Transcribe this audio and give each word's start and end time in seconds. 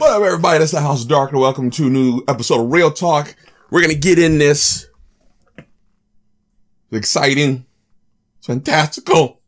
What 0.00 0.12
up, 0.12 0.22
everybody? 0.22 0.60
That's 0.60 0.72
the 0.72 0.80
House 0.80 1.02
of 1.02 1.10
Dark, 1.10 1.30
and 1.30 1.40
welcome 1.42 1.68
to 1.72 1.86
a 1.88 1.90
new 1.90 2.22
episode 2.26 2.64
of 2.64 2.72
Real 2.72 2.90
Talk. 2.90 3.36
We're 3.68 3.82
gonna 3.82 3.92
get 3.92 4.18
in 4.18 4.38
this. 4.38 4.88
It's 5.58 5.66
exciting. 6.90 7.66
It's 8.38 8.46
fantastical. 8.46 9.42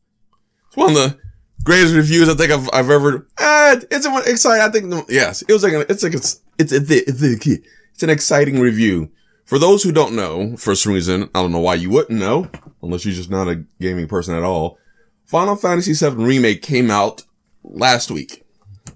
It's 0.67 0.77
one 0.77 0.91
of 0.91 0.95
the 0.95 1.19
greatest 1.65 1.95
reviews 1.95 2.29
I 2.29 2.35
think 2.35 2.53
I've, 2.53 2.69
I've 2.71 2.91
ever. 2.91 3.27
Uh, 3.39 3.77
it's 3.91 4.07
one 4.07 4.25
exciting. 4.27 4.61
I 4.63 4.69
think 4.69 5.09
yes, 5.09 5.41
it 5.41 5.51
was 5.51 5.63
like 5.63 5.73
an, 5.73 5.87
it's 5.89 6.03
like 6.03 6.13
it's 6.13 6.43
it's 6.59 6.71
it's 6.71 6.91
it's, 6.91 7.23
it's 7.23 8.03
an 8.03 8.11
exciting 8.11 8.61
review. 8.61 9.11
For 9.47 9.59
those 9.59 9.83
who 9.83 9.91
don't 9.91 10.15
know, 10.15 10.59
for 10.59 10.75
some 10.75 10.93
reason, 10.93 11.31
I 11.35 11.41
don't 11.41 11.53
know 11.53 11.61
why 11.61 11.77
you 11.77 11.89
wouldn't 11.89 12.21
know, 12.21 12.51
unless 12.83 13.07
you're 13.07 13.15
just 13.15 13.31
not 13.31 13.49
a 13.49 13.65
gaming 13.81 14.07
person 14.07 14.35
at 14.35 14.43
all. 14.43 14.77
Final 15.25 15.57
Fantasy 15.57 15.95
VII 15.95 16.23
Remake 16.23 16.61
came 16.61 16.91
out 16.91 17.25
last 17.65 18.11
week. 18.11 18.42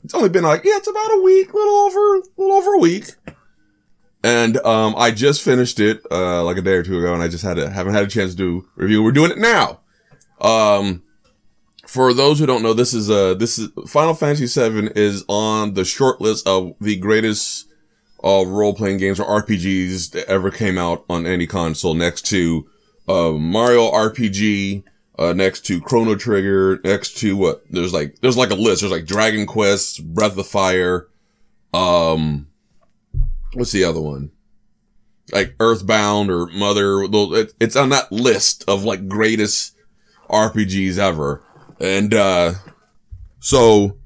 It's 0.04 0.14
only 0.14 0.28
been 0.28 0.44
like, 0.44 0.64
yeah, 0.64 0.76
it's 0.76 0.88
about 0.88 1.14
a 1.16 1.22
week, 1.22 1.52
little 1.52 1.74
over, 1.74 2.22
little 2.36 2.56
over 2.56 2.74
a 2.74 2.78
week. 2.78 3.14
And, 4.22 4.56
um, 4.58 4.94
I 4.96 5.10
just 5.10 5.42
finished 5.42 5.78
it, 5.78 6.02
uh, 6.10 6.42
like 6.44 6.56
a 6.56 6.62
day 6.62 6.72
or 6.72 6.82
two 6.82 6.98
ago, 6.98 7.12
and 7.14 7.22
I 7.22 7.28
just 7.28 7.44
had 7.44 7.58
haven't 7.58 7.94
had 7.94 8.04
a 8.04 8.08
chance 8.08 8.32
to 8.32 8.36
do 8.36 8.68
review. 8.74 9.02
We're 9.02 9.12
doing 9.12 9.30
it 9.30 9.38
now. 9.38 9.80
Um, 10.41 11.02
for 11.86 12.12
those 12.12 12.38
who 12.38 12.46
don't 12.46 12.62
know, 12.62 12.72
this 12.72 12.92
is, 12.92 13.10
uh, 13.10 13.34
this 13.34 13.58
is, 13.58 13.68
Final 13.86 14.14
Fantasy 14.14 14.46
VII 14.46 14.91
is 14.96 15.24
on 15.28 15.74
the 15.74 15.84
short 15.84 16.20
list 16.20 16.46
of 16.46 16.74
the 16.80 16.96
greatest, 16.96 17.68
uh, 18.24 18.44
role-playing 18.44 18.98
games 18.98 19.20
or 19.20 19.42
RPGs 19.42 20.10
that 20.10 20.28
ever 20.28 20.50
came 20.50 20.78
out 20.78 21.05
on 21.08 21.27
any 21.27 21.46
console 21.46 21.94
next 21.94 22.22
to, 22.27 22.66
uh, 23.08 23.30
Mario 23.32 23.88
RPG, 23.92 24.82
uh, 25.19 25.33
next 25.33 25.62
to 25.66 25.80
Chrono 25.80 26.15
Trigger, 26.15 26.80
next 26.84 27.19
to 27.19 27.37
what? 27.37 27.65
There's 27.70 27.93
like, 27.93 28.20
there's 28.20 28.37
like 28.37 28.51
a 28.51 28.55
list. 28.55 28.83
There's 28.83 28.93
like 28.93 29.06
Dragon 29.06 29.47
Quest, 29.47 30.06
Breath 30.15 30.37
of 30.37 30.47
Fire, 30.47 31.09
um, 31.73 32.48
what's 33.55 33.73
the 33.73 33.84
other 33.84 34.00
one? 34.00 34.31
Like 35.33 35.55
Earthbound 35.58 36.31
or 36.31 36.47
Mother. 36.47 37.03
It's 37.61 37.77
on 37.77 37.89
that 37.91 38.12
list 38.12 38.64
of 38.69 38.84
like 38.84 39.08
greatest 39.08 39.77
RPGs 40.31 40.98
ever. 40.98 41.42
And, 41.80 42.14
uh, 42.14 42.53
so 43.41 43.98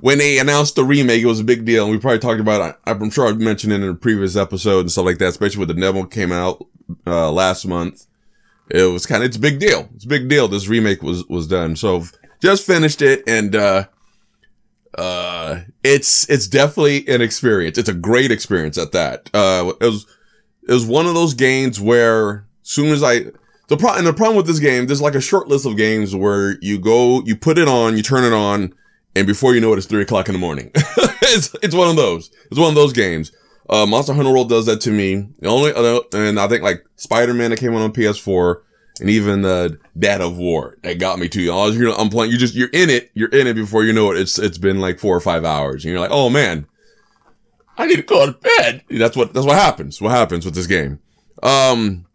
when 0.00 0.18
they 0.18 0.38
announced 0.38 0.76
the 0.76 0.84
remake, 0.84 1.22
it 1.22 1.26
was 1.26 1.40
a 1.40 1.44
big 1.44 1.64
deal. 1.64 1.84
And 1.84 1.92
we 1.92 1.98
probably 1.98 2.18
talked 2.18 2.40
about 2.40 2.70
it. 2.70 2.76
I'm 2.86 3.10
sure 3.10 3.26
I've 3.28 3.40
mentioned 3.40 3.72
it 3.72 3.82
in 3.82 3.88
a 3.88 3.94
previous 3.94 4.36
episode 4.36 4.80
and 4.80 4.92
stuff 4.92 5.06
like 5.06 5.18
that, 5.18 5.28
especially 5.28 5.60
when 5.60 5.68
the 5.68 5.74
demo 5.74 6.04
came 6.04 6.32
out, 6.32 6.66
uh, 7.06 7.32
last 7.32 7.66
month 7.66 8.06
it 8.70 8.82
was 8.84 9.06
kind 9.06 9.22
of 9.22 9.28
it's 9.28 9.36
a 9.36 9.40
big 9.40 9.58
deal. 9.58 9.88
It's 9.94 10.04
a 10.04 10.08
big 10.08 10.28
deal. 10.28 10.48
This 10.48 10.68
remake 10.68 11.02
was 11.02 11.26
was 11.26 11.46
done. 11.46 11.76
So 11.76 12.04
just 12.40 12.66
finished 12.66 13.02
it 13.02 13.22
and 13.26 13.54
uh 13.56 13.86
uh 14.96 15.60
it's 15.84 16.28
it's 16.28 16.46
definitely 16.46 17.06
an 17.08 17.20
experience. 17.22 17.78
It's 17.78 17.88
a 17.88 17.94
great 17.94 18.30
experience 18.30 18.78
at 18.78 18.92
that. 18.92 19.30
Uh 19.34 19.72
it 19.80 19.84
was 19.84 20.06
it 20.68 20.72
was 20.72 20.86
one 20.86 21.06
of 21.06 21.14
those 21.14 21.34
games 21.34 21.80
where 21.80 22.46
soon 22.62 22.92
as 22.92 23.02
I 23.02 23.26
the 23.68 23.76
pro- 23.76 23.94
and 23.94 24.06
the 24.06 24.12
problem 24.12 24.36
with 24.36 24.46
this 24.46 24.58
game, 24.58 24.86
there's 24.86 25.02
like 25.02 25.14
a 25.14 25.20
short 25.20 25.48
list 25.48 25.66
of 25.66 25.76
games 25.76 26.14
where 26.14 26.56
you 26.60 26.78
go, 26.78 27.22
you 27.24 27.36
put 27.36 27.58
it 27.58 27.68
on, 27.68 27.96
you 27.96 28.02
turn 28.02 28.24
it 28.24 28.32
on, 28.32 28.72
and 29.16 29.26
before 29.26 29.54
you 29.54 29.60
know 29.60 29.72
it, 29.72 29.78
it's 29.78 29.86
three 29.86 30.02
o'clock 30.02 30.28
in 30.28 30.34
the 30.34 30.38
morning. 30.38 30.70
it's 30.74 31.54
it's 31.62 31.74
one 31.74 31.88
of 31.88 31.96
those. 31.96 32.30
It's 32.50 32.60
one 32.60 32.68
of 32.68 32.74
those 32.74 32.92
games. 32.92 33.32
Uh, 33.68 33.86
Monster 33.86 34.12
Hunter 34.14 34.30
World 34.30 34.48
does 34.48 34.66
that 34.66 34.80
to 34.82 34.90
me. 34.90 35.28
The 35.40 35.48
only 35.48 35.74
other, 35.74 36.00
and 36.12 36.38
I 36.38 36.46
think 36.48 36.62
like 36.62 36.84
Spider-Man 36.96 37.50
that 37.50 37.58
came 37.58 37.74
out 37.74 37.82
on 37.82 37.92
PS4 37.92 38.62
and 39.00 39.10
even 39.10 39.44
uh, 39.44 39.70
God 39.98 40.20
of 40.20 40.36
War 40.38 40.78
that 40.82 40.98
got 40.98 41.18
me 41.18 41.28
to 41.28 41.46
too. 41.46 41.50
All 41.50 41.72
you 41.72 41.84
know, 41.84 41.94
I'm 41.94 42.08
playing, 42.08 42.30
you 42.30 42.38
just, 42.38 42.54
you're 42.54 42.70
in 42.72 42.90
it, 42.90 43.10
you're 43.14 43.28
in 43.28 43.46
it 43.46 43.54
before 43.54 43.84
you 43.84 43.92
know 43.92 44.12
it. 44.12 44.18
It's, 44.18 44.38
it's 44.38 44.58
been 44.58 44.80
like 44.80 45.00
four 45.00 45.16
or 45.16 45.20
five 45.20 45.44
hours 45.44 45.84
and 45.84 45.90
you're 45.90 46.00
like, 46.00 46.12
oh 46.12 46.30
man, 46.30 46.66
I 47.76 47.86
need 47.86 47.96
to 47.96 48.02
go 48.02 48.26
to 48.26 48.32
bed. 48.32 48.84
That's 48.88 49.16
what, 49.16 49.34
that's 49.34 49.46
what 49.46 49.56
happens. 49.56 50.00
What 50.00 50.12
happens 50.12 50.44
with 50.44 50.54
this 50.54 50.68
game. 50.68 51.00
Um, 51.42 52.06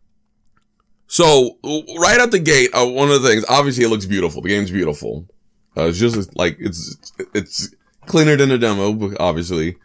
so 1.08 1.58
right 2.00 2.20
out 2.20 2.32
the 2.32 2.40
gate, 2.40 2.70
uh, 2.74 2.88
one 2.88 3.12
of 3.12 3.22
the 3.22 3.28
things, 3.28 3.44
obviously 3.50 3.84
it 3.84 3.90
looks 3.90 4.06
beautiful. 4.06 4.42
The 4.42 4.50
game's 4.50 4.72
beautiful. 4.72 5.28
Uh, 5.76 5.84
it's 5.84 6.00
just 6.00 6.36
like, 6.36 6.56
it's, 6.60 6.98
it's 7.34 7.76
cleaner 8.06 8.38
than 8.38 8.50
the 8.50 8.58
demo, 8.58 9.14
obviously. 9.20 9.76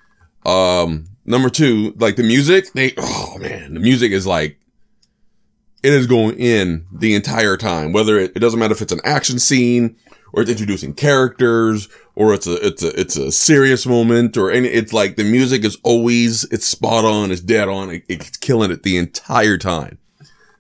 Um, 0.44 1.08
number 1.26 1.50
two, 1.50 1.94
like 1.98 2.16
the 2.16 2.22
music, 2.22 2.72
they, 2.72 2.94
oh 2.96 3.36
man, 3.38 3.74
the 3.74 3.80
music 3.80 4.12
is 4.12 4.26
like, 4.26 4.58
it 5.82 5.92
is 5.92 6.06
going 6.06 6.38
in 6.38 6.86
the 6.90 7.14
entire 7.14 7.56
time. 7.56 7.92
Whether 7.92 8.18
it, 8.18 8.32
it 8.34 8.40
doesn't 8.40 8.58
matter 8.58 8.72
if 8.72 8.82
it's 8.82 8.92
an 8.92 9.00
action 9.04 9.38
scene 9.38 9.96
or 10.32 10.42
it's 10.42 10.50
introducing 10.50 10.94
characters 10.94 11.88
or 12.14 12.34
it's 12.34 12.46
a, 12.46 12.66
it's 12.66 12.82
a, 12.82 12.98
it's 12.98 13.16
a 13.16 13.30
serious 13.30 13.86
moment 13.86 14.36
or 14.36 14.50
any, 14.50 14.68
it's 14.68 14.92
like 14.92 15.16
the 15.16 15.24
music 15.24 15.64
is 15.64 15.76
always, 15.82 16.44
it's 16.44 16.66
spot 16.66 17.04
on, 17.04 17.30
it's 17.30 17.40
dead 17.40 17.68
on, 17.68 17.90
it, 17.90 18.04
it's 18.08 18.36
killing 18.36 18.70
it 18.70 18.82
the 18.82 18.96
entire 18.96 19.58
time. 19.58 19.98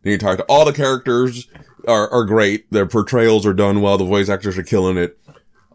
The 0.02 0.12
entire. 0.12 0.38
All 0.42 0.64
the 0.64 0.72
characters 0.72 1.48
are, 1.88 2.08
are 2.10 2.24
great. 2.24 2.70
Their 2.70 2.86
portrayals 2.86 3.44
are 3.44 3.52
done 3.54 3.80
well. 3.80 3.98
The 3.98 4.04
voice 4.04 4.28
actors 4.28 4.56
are 4.56 4.62
killing 4.62 4.96
it. 4.96 5.18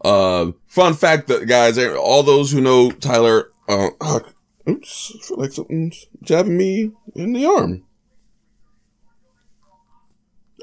Uh, 0.02 0.52
fun 0.66 0.94
fact 0.94 1.28
that 1.28 1.46
guys, 1.46 1.76
all 1.78 2.22
those 2.22 2.50
who 2.50 2.60
know 2.62 2.90
Tyler, 2.90 3.52
uh, 3.68 3.90
oops, 4.68 5.12
I 5.14 5.26
feel 5.26 5.36
like 5.38 5.52
something's 5.52 6.06
jabbing 6.22 6.56
me 6.56 6.92
in 7.14 7.32
the 7.32 7.46
arm. 7.46 7.84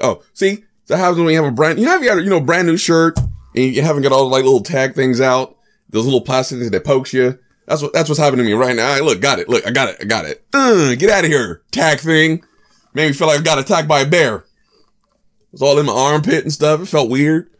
Oh, 0.01 0.23
see, 0.33 0.63
that 0.87 0.97
happens 0.97 1.17
when 1.17 1.27
we 1.27 1.33
have 1.35 1.45
a 1.45 1.51
brand, 1.51 1.79
you 1.79 1.85
know, 1.85 1.97
you 1.97 2.07
got 2.07 2.17
a, 2.19 2.23
you 2.23 2.29
know, 2.29 2.39
brand 2.39 2.67
new 2.67 2.77
shirt 2.77 3.17
and 3.55 3.75
you 3.75 3.81
haven't 3.81 4.03
got 4.03 4.11
all 4.11 4.29
the 4.29 4.35
like 4.35 4.43
little 4.43 4.63
tag 4.63 4.95
things 4.95 5.19
out, 5.19 5.57
those 5.89 6.05
little 6.05 6.21
plastic 6.21 6.59
things 6.59 6.71
that 6.71 6.83
pokes 6.85 7.13
you. 7.13 7.37
That's 7.67 7.81
what, 7.81 7.93
that's 7.93 8.09
what's 8.09 8.19
happening 8.19 8.45
to 8.45 8.51
me 8.51 8.53
right 8.53 8.75
now. 8.75 8.95
Hey, 8.95 9.01
look, 9.01 9.21
got 9.21 9.37
it. 9.37 9.47
Look, 9.47 9.67
I 9.67 9.71
got 9.71 9.89
it. 9.89 9.97
I 10.01 10.05
got 10.05 10.25
it. 10.25 10.43
Uh, 10.51 10.95
get 10.95 11.11
out 11.11 11.23
of 11.23 11.29
here. 11.29 11.61
Tag 11.71 11.99
thing. 11.99 12.43
Made 12.95 13.07
me 13.07 13.13
feel 13.13 13.27
like 13.27 13.39
I 13.39 13.43
got 13.43 13.59
attacked 13.59 13.87
by 13.87 14.01
a 14.01 14.07
bear. 14.07 14.37
It 14.37 14.45
was 15.51 15.61
all 15.61 15.77
in 15.77 15.85
my 15.85 15.93
armpit 15.93 16.43
and 16.43 16.51
stuff. 16.51 16.81
It 16.81 16.87
felt 16.87 17.11
weird. 17.11 17.51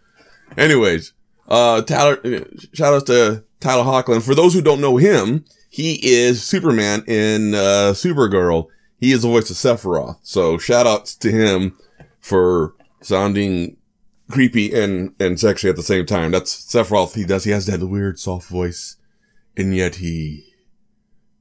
Anyways, 0.57 1.13
uh, 1.47 1.83
Tyler, 1.83 2.19
uh, 2.25 2.39
shout 2.73 2.93
out 2.95 3.05
to 3.05 3.43
Tyler 3.59 3.83
Hoechlin. 3.83 4.23
For 4.23 4.33
those 4.33 4.55
who 4.55 4.61
don't 4.61 4.81
know 4.81 4.97
him, 4.97 5.45
he 5.69 5.99
is 6.03 6.43
Superman 6.43 7.03
in, 7.07 7.53
uh, 7.53 7.93
Supergirl. 7.93 8.67
He 8.97 9.11
is 9.11 9.21
the 9.21 9.29
voice 9.29 9.49
of 9.49 9.55
Sephiroth. 9.55 10.17
So 10.23 10.57
shout 10.57 10.87
outs 10.87 11.15
to 11.17 11.31
him 11.31 11.77
for 12.19 12.73
sounding 13.01 13.77
creepy 14.29 14.73
and, 14.73 15.13
and 15.19 15.39
sexy 15.39 15.69
at 15.69 15.75
the 15.75 15.83
same 15.83 16.05
time. 16.05 16.31
That's 16.31 16.53
Sephiroth. 16.53 17.13
He 17.13 17.23
does, 17.23 17.43
he 17.43 17.51
has 17.51 17.67
that 17.67 17.87
weird 17.87 18.19
soft 18.19 18.49
voice 18.49 18.97
and 19.55 19.75
yet 19.75 19.95
he 19.95 20.45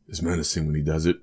is 0.09 0.23
menacing 0.23 0.67
when 0.67 0.75
he 0.75 0.83
does 0.83 1.07
it. 1.07 1.17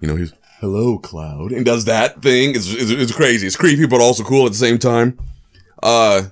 You 0.00 0.08
know, 0.08 0.16
he's, 0.16 0.32
hello, 0.60 0.98
Cloud, 0.98 1.52
and 1.52 1.64
does 1.64 1.86
that 1.86 2.22
thing. 2.22 2.50
It's, 2.50 2.72
it's, 2.72 2.90
it's 2.90 3.12
crazy. 3.12 3.46
It's 3.46 3.56
creepy, 3.56 3.86
but 3.86 4.00
also 4.00 4.24
cool 4.24 4.46
at 4.46 4.52
the 4.52 4.58
same 4.58 4.78
time. 4.78 5.18
Uh, 5.82 6.22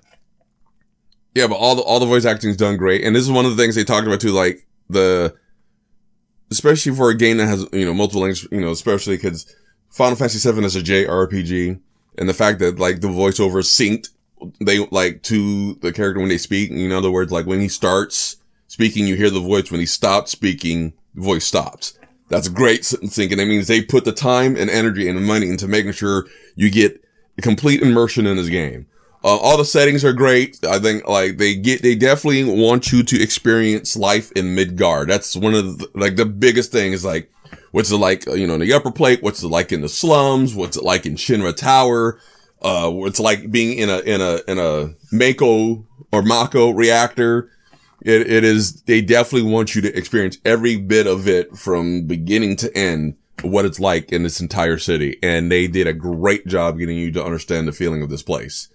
yeah, 1.34 1.46
but 1.46 1.56
all 1.56 1.74
the, 1.74 1.82
all 1.82 2.00
the 2.00 2.06
voice 2.06 2.24
acting's 2.24 2.56
done 2.56 2.76
great. 2.76 3.04
And 3.04 3.14
this 3.14 3.22
is 3.22 3.30
one 3.30 3.44
of 3.44 3.56
the 3.56 3.62
things 3.62 3.74
they 3.74 3.84
talked 3.84 4.06
about 4.06 4.20
too, 4.20 4.32
like 4.32 4.66
the, 4.88 5.34
especially 6.50 6.94
for 6.94 7.10
a 7.10 7.16
game 7.16 7.38
that 7.38 7.46
has, 7.46 7.66
you 7.72 7.84
know, 7.84 7.94
multiple 7.94 8.22
languages, 8.22 8.48
you 8.50 8.60
know, 8.60 8.70
especially 8.70 9.16
because 9.16 9.54
Final 9.90 10.16
Fantasy 10.16 10.50
VII 10.50 10.64
is 10.64 10.76
a 10.76 10.82
JRPG 10.82 11.80
and 12.18 12.28
the 12.28 12.34
fact 12.34 12.58
that 12.58 12.78
like 12.78 13.00
the 13.00 13.08
voiceover 13.08 13.62
synced, 13.62 14.08
they 14.60 14.86
like 14.90 15.22
to 15.24 15.74
the 15.74 15.92
character 15.92 16.20
when 16.20 16.28
they 16.28 16.38
speak. 16.38 16.70
In 16.70 16.92
other 16.92 17.10
words, 17.10 17.32
like 17.32 17.46
when 17.46 17.60
he 17.60 17.68
starts 17.68 18.36
speaking, 18.66 19.06
you 19.06 19.16
hear 19.16 19.30
the 19.30 19.40
voice. 19.40 19.70
When 19.70 19.80
he 19.80 19.86
stops 19.86 20.32
speaking, 20.32 20.92
the 21.14 21.22
voice 21.22 21.44
stops. 21.44 21.98
That's 22.28 22.48
great 22.48 22.84
sync. 22.84 23.32
And 23.32 23.40
that 23.40 23.46
means 23.46 23.66
they 23.66 23.82
put 23.82 24.04
the 24.04 24.12
time 24.12 24.56
and 24.56 24.68
energy 24.68 25.08
and 25.08 25.24
money 25.24 25.48
into 25.48 25.66
making 25.66 25.92
sure 25.92 26.26
you 26.54 26.70
get 26.70 27.02
complete 27.40 27.80
immersion 27.80 28.26
in 28.26 28.36
this 28.36 28.48
game. 28.48 28.86
Uh, 29.24 29.36
all 29.36 29.56
the 29.56 29.64
settings 29.64 30.04
are 30.04 30.12
great. 30.12 30.64
I 30.64 30.78
think 30.78 31.06
like 31.08 31.38
they 31.38 31.56
get, 31.56 31.82
they 31.82 31.96
definitely 31.96 32.44
want 32.44 32.92
you 32.92 33.02
to 33.02 33.20
experience 33.20 33.96
life 33.96 34.30
in 34.32 34.54
Midgar. 34.56 35.08
That's 35.08 35.36
one 35.36 35.54
of 35.54 35.78
the, 35.78 35.90
like 35.94 36.14
the 36.14 36.24
biggest 36.24 36.70
thing 36.70 36.92
is 36.92 37.04
like, 37.04 37.32
what's 37.72 37.90
it 37.90 37.96
like, 37.96 38.26
you 38.26 38.46
know, 38.46 38.54
in 38.54 38.60
the 38.60 38.72
upper 38.72 38.92
plate? 38.92 39.22
What's 39.22 39.42
it 39.42 39.48
like 39.48 39.72
in 39.72 39.80
the 39.80 39.88
slums? 39.88 40.54
What's 40.54 40.76
it 40.76 40.84
like 40.84 41.04
in 41.04 41.16
Shinra 41.16 41.54
Tower? 41.56 42.20
Uh, 42.62 42.90
what's 42.90 43.18
like 43.18 43.50
being 43.50 43.76
in 43.76 43.90
a, 43.90 43.98
in 44.00 44.20
a, 44.20 44.40
in 44.46 44.58
a 44.58 44.94
Mako 45.10 45.84
or 46.12 46.22
Mako 46.22 46.70
reactor? 46.70 47.50
It, 48.02 48.30
it 48.30 48.44
is, 48.44 48.82
they 48.82 49.00
definitely 49.00 49.50
want 49.50 49.74
you 49.74 49.82
to 49.82 49.98
experience 49.98 50.38
every 50.44 50.76
bit 50.76 51.08
of 51.08 51.26
it 51.26 51.56
from 51.56 52.06
beginning 52.06 52.54
to 52.58 52.76
end, 52.78 53.16
what 53.42 53.64
it's 53.64 53.80
like 53.80 54.12
in 54.12 54.22
this 54.22 54.40
entire 54.40 54.78
city. 54.78 55.18
And 55.24 55.50
they 55.50 55.66
did 55.66 55.88
a 55.88 55.92
great 55.92 56.46
job 56.46 56.78
getting 56.78 56.96
you 56.96 57.10
to 57.12 57.24
understand 57.24 57.66
the 57.66 57.72
feeling 57.72 58.02
of 58.02 58.10
this 58.10 58.22
place 58.22 58.68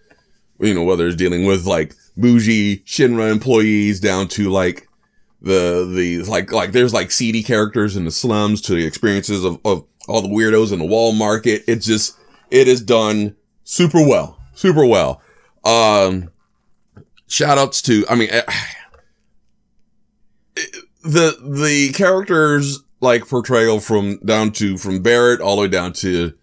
you 0.60 0.74
know, 0.74 0.84
whether 0.84 1.08
it's 1.08 1.16
dealing 1.16 1.46
with 1.46 1.66
like 1.66 1.96
bougie 2.18 2.80
Shinra 2.80 3.32
employees 3.32 4.00
down 4.00 4.28
to 4.30 4.50
like 4.50 4.88
the, 5.42 5.92
the, 5.94 6.24
like, 6.24 6.52
like 6.52 6.72
there's 6.72 6.94
like 6.94 7.12
seedy 7.12 7.44
characters 7.44 7.98
in 7.98 8.06
the 8.06 8.12
slums 8.12 8.62
to 8.62 8.74
the 8.74 8.86
experiences 8.86 9.44
of, 9.44 9.60
of 9.66 9.86
all 10.08 10.22
the 10.22 10.30
weirdos 10.30 10.72
in 10.72 10.80
the 10.80 10.86
wall 10.86 11.12
market. 11.12 11.64
It's 11.68 11.86
just, 11.86 12.18
it 12.50 12.68
is 12.68 12.82
done 12.82 13.36
super 13.64 14.06
well, 14.06 14.40
super 14.54 14.86
well. 14.86 15.22
Um, 15.66 16.30
shout 17.28 17.58
outs 17.58 17.82
to, 17.84 18.06
I 18.10 18.16
mean, 18.16 18.30
eh, 18.32 18.44
the 21.04 21.38
the 21.44 21.92
characters 21.94 22.82
like 23.02 23.28
portrayal 23.28 23.80
from 23.80 24.18
down 24.20 24.52
to 24.52 24.78
from 24.78 25.02
Barret 25.02 25.42
all 25.42 25.58
the 25.58 25.64
way 25.64 25.68
down 25.68 25.94
to 25.94 26.34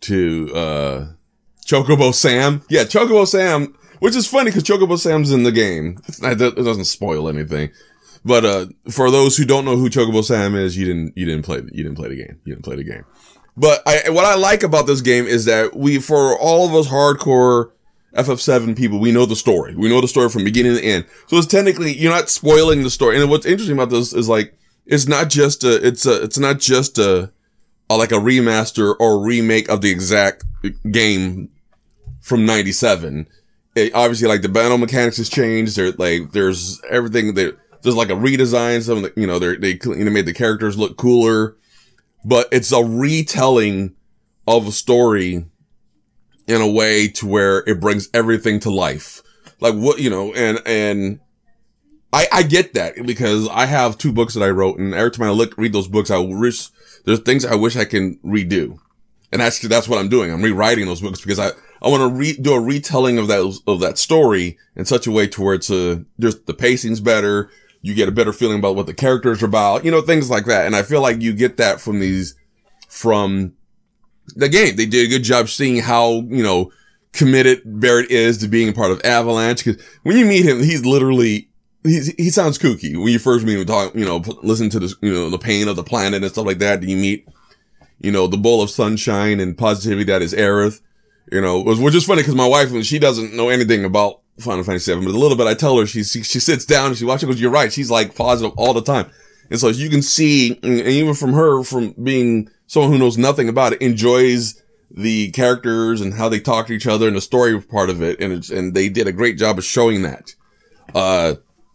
to 0.00 0.52
uh 0.54 1.06
Chocobo 1.66 2.14
Sam. 2.14 2.62
Yeah, 2.68 2.84
Chocobo 2.84 3.26
Sam, 3.26 3.76
which 3.98 4.16
is 4.16 4.26
funny 4.26 4.50
because 4.50 4.62
Chocobo 4.62 4.98
Sam's 4.98 5.32
in 5.32 5.42
the 5.42 5.52
game. 5.52 5.98
It 6.22 6.38
doesn't 6.38 6.84
spoil 6.84 7.28
anything. 7.28 7.70
But 8.24 8.44
uh 8.44 8.66
for 8.90 9.10
those 9.10 9.36
who 9.36 9.44
don't 9.44 9.64
know 9.64 9.76
who 9.76 9.88
Chocobo 9.88 10.24
Sam 10.24 10.54
is, 10.54 10.76
you 10.76 10.84
didn't 10.86 11.16
you 11.16 11.26
didn't 11.26 11.44
play 11.44 11.58
you 11.72 11.82
didn't 11.82 11.96
play 11.96 12.08
the 12.08 12.16
game. 12.16 12.40
You 12.44 12.54
didn't 12.54 12.64
play 12.64 12.76
the 12.76 12.84
game. 12.84 13.04
But 13.56 13.82
I 13.86 14.10
what 14.10 14.24
I 14.24 14.34
like 14.34 14.62
about 14.62 14.86
this 14.86 15.00
game 15.00 15.26
is 15.26 15.44
that 15.44 15.76
we 15.76 15.98
for 16.00 16.36
all 16.38 16.66
of 16.66 16.74
us 16.74 16.88
hardcore 16.88 17.70
FF7 18.16 18.76
people, 18.76 18.98
we 18.98 19.12
know 19.12 19.26
the 19.26 19.36
story. 19.36 19.74
We 19.76 19.88
know 19.88 20.00
the 20.00 20.08
story 20.08 20.28
from 20.28 20.44
beginning 20.44 20.76
to 20.76 20.82
end. 20.82 21.04
So 21.26 21.36
it's 21.36 21.46
technically, 21.46 21.92
you're 21.92 22.12
not 22.12 22.30
spoiling 22.30 22.82
the 22.82 22.90
story. 22.90 23.20
And 23.20 23.30
what's 23.30 23.46
interesting 23.46 23.76
about 23.76 23.90
this 23.90 24.12
is 24.12 24.28
like, 24.28 24.54
it's 24.86 25.06
not 25.06 25.28
just 25.28 25.64
a, 25.64 25.86
it's 25.86 26.06
a, 26.06 26.22
it's 26.22 26.38
not 26.38 26.58
just 26.58 26.98
a, 26.98 27.30
a 27.90 27.96
like 27.96 28.12
a 28.12 28.16
remaster 28.16 28.94
or 28.98 29.22
remake 29.24 29.68
of 29.68 29.80
the 29.82 29.90
exact 29.90 30.44
game 30.90 31.50
from 32.26 32.44
97. 32.44 33.28
It, 33.76 33.94
obviously, 33.94 34.26
like 34.26 34.42
the 34.42 34.48
battle 34.48 34.78
mechanics 34.78 35.18
has 35.18 35.28
changed. 35.28 35.76
There, 35.76 35.92
like, 35.92 36.32
there's 36.32 36.82
everything 36.90 37.34
that, 37.34 37.56
there's 37.82 37.94
like 37.94 38.10
a 38.10 38.14
redesign. 38.14 38.82
Some, 38.82 39.04
of 39.04 39.14
the, 39.14 39.20
you 39.20 39.28
know, 39.28 39.38
they 39.38 39.74
they 39.74 40.10
made 40.10 40.26
the 40.26 40.34
characters 40.34 40.76
look 40.76 40.96
cooler, 40.96 41.56
but 42.24 42.48
it's 42.50 42.72
a 42.72 42.82
retelling 42.82 43.94
of 44.48 44.66
a 44.66 44.72
story 44.72 45.44
in 46.48 46.60
a 46.60 46.68
way 46.68 47.06
to 47.08 47.26
where 47.26 47.58
it 47.68 47.80
brings 47.80 48.08
everything 48.12 48.58
to 48.60 48.70
life. 48.70 49.22
Like 49.60 49.74
what, 49.74 50.00
you 50.00 50.10
know, 50.10 50.32
and, 50.32 50.60
and 50.66 51.20
I, 52.12 52.26
I 52.32 52.42
get 52.42 52.74
that 52.74 52.94
because 53.06 53.48
I 53.48 53.66
have 53.66 53.98
two 53.98 54.12
books 54.12 54.34
that 54.34 54.42
I 54.42 54.50
wrote 54.50 54.78
and 54.78 54.94
every 54.94 55.12
time 55.12 55.28
I 55.28 55.30
look, 55.30 55.56
read 55.56 55.72
those 55.72 55.88
books, 55.88 56.10
I 56.10 56.18
wish 56.18 56.70
there's 57.04 57.20
things 57.20 57.44
I 57.44 57.54
wish 57.54 57.76
I 57.76 57.84
can 57.84 58.18
redo. 58.24 58.78
And 59.32 59.42
actually 59.42 59.68
that's 59.68 59.88
what 59.88 59.98
I'm 60.00 60.08
doing. 60.08 60.32
I'm 60.32 60.42
rewriting 60.42 60.86
those 60.86 61.00
books 61.00 61.20
because 61.20 61.38
I, 61.38 61.50
I 61.82 61.88
want 61.88 62.02
to 62.02 62.18
re- 62.18 62.36
do 62.36 62.54
a 62.54 62.60
retelling 62.60 63.18
of 63.18 63.28
that, 63.28 63.60
of 63.66 63.80
that 63.80 63.98
story 63.98 64.58
in 64.74 64.84
such 64.84 65.06
a 65.06 65.10
way 65.10 65.26
to 65.28 65.42
where 65.42 65.54
it's 65.54 65.70
a, 65.70 66.04
there's 66.18 66.40
the 66.40 66.54
pacing's 66.54 67.00
better. 67.00 67.50
You 67.82 67.94
get 67.94 68.08
a 68.08 68.12
better 68.12 68.32
feeling 68.32 68.58
about 68.58 68.76
what 68.76 68.86
the 68.86 68.94
characters 68.94 69.42
are 69.42 69.46
about, 69.46 69.84
you 69.84 69.90
know, 69.90 70.00
things 70.00 70.30
like 70.30 70.46
that. 70.46 70.66
And 70.66 70.74
I 70.74 70.82
feel 70.82 71.00
like 71.00 71.20
you 71.20 71.32
get 71.32 71.56
that 71.58 71.80
from 71.80 72.00
these, 72.00 72.34
from 72.88 73.52
the 74.34 74.48
game. 74.48 74.76
They 74.76 74.86
did 74.86 75.06
a 75.06 75.10
good 75.10 75.22
job 75.22 75.48
seeing 75.48 75.78
how, 75.78 76.22
you 76.28 76.42
know, 76.42 76.72
committed 77.12 77.62
Barret 77.64 78.10
is 78.10 78.38
to 78.38 78.48
being 78.48 78.68
a 78.68 78.72
part 78.72 78.90
of 78.90 79.00
Avalanche. 79.04 79.64
Cause 79.64 79.80
when 80.02 80.16
you 80.16 80.26
meet 80.26 80.44
him, 80.44 80.62
he's 80.62 80.84
literally, 80.84 81.48
he's, 81.82 82.08
he 82.16 82.30
sounds 82.30 82.58
kooky. 82.58 82.96
When 82.96 83.12
you 83.12 83.18
first 83.18 83.44
meet 83.44 83.58
him, 83.58 83.66
talk, 83.66 83.94
you 83.94 84.04
know, 84.04 84.22
listen 84.42 84.70
to 84.70 84.80
this, 84.80 84.94
you 85.00 85.12
know, 85.12 85.30
the 85.30 85.38
pain 85.38 85.68
of 85.68 85.76
the 85.76 85.84
planet 85.84 86.22
and 86.22 86.32
stuff 86.32 86.46
like 86.46 86.58
that. 86.58 86.82
you 86.82 86.96
meet, 86.96 87.28
you 88.00 88.10
know, 88.10 88.26
the 88.26 88.36
bowl 88.36 88.62
of 88.62 88.70
sunshine 88.70 89.40
and 89.40 89.56
positivity 89.56 90.04
that 90.04 90.22
is 90.22 90.34
Aerith. 90.34 90.80
You 91.30 91.40
know, 91.40 91.62
which 91.62 91.94
is 91.94 92.04
funny 92.04 92.22
because 92.22 92.36
my 92.36 92.46
wife, 92.46 92.70
she 92.84 92.98
doesn't 92.98 93.34
know 93.34 93.48
anything 93.48 93.84
about 93.84 94.20
Final 94.38 94.62
Fantasy 94.62 94.94
VII, 94.94 95.04
but 95.04 95.14
a 95.14 95.18
little 95.18 95.36
bit 95.36 95.46
I 95.46 95.54
tell 95.54 95.78
her, 95.78 95.86
she, 95.86 96.04
she, 96.04 96.22
she 96.22 96.38
sits 96.38 96.64
down 96.64 96.88
and 96.88 96.96
she 96.96 97.04
watches, 97.04 97.28
goes, 97.28 97.40
you're 97.40 97.50
right. 97.50 97.72
She's 97.72 97.90
like 97.90 98.14
positive 98.14 98.56
all 98.56 98.74
the 98.74 98.82
time. 98.82 99.10
And 99.50 99.58
so 99.58 99.68
as 99.68 99.80
you 99.80 99.88
can 99.90 100.02
see, 100.02 100.58
and 100.62 100.80
even 100.80 101.14
from 101.14 101.32
her, 101.32 101.62
from 101.64 101.92
being 102.02 102.50
someone 102.66 102.92
who 102.92 102.98
knows 102.98 103.18
nothing 103.18 103.48
about 103.48 103.72
it, 103.72 103.82
enjoys 103.82 104.62
the 104.90 105.30
characters 105.32 106.00
and 106.00 106.14
how 106.14 106.28
they 106.28 106.38
talk 106.38 106.68
to 106.68 106.72
each 106.72 106.86
other 106.86 107.08
and 107.08 107.16
the 107.16 107.20
story 107.20 107.60
part 107.60 107.90
of 107.90 108.02
it. 108.02 108.20
And 108.20 108.48
and 108.50 108.74
they 108.74 108.88
did 108.88 109.08
a 109.08 109.12
great 109.12 109.38
job 109.38 109.58
of 109.58 109.64
showing 109.64 110.02
that. 110.02 110.34
Uh, 110.94 111.34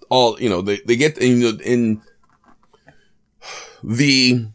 all, 0.10 0.40
you 0.40 0.50
know, 0.50 0.62
they, 0.62 0.80
they 0.86 0.96
get 0.96 1.18
in, 1.18 1.60
in 1.62 2.02
the, 3.84 4.48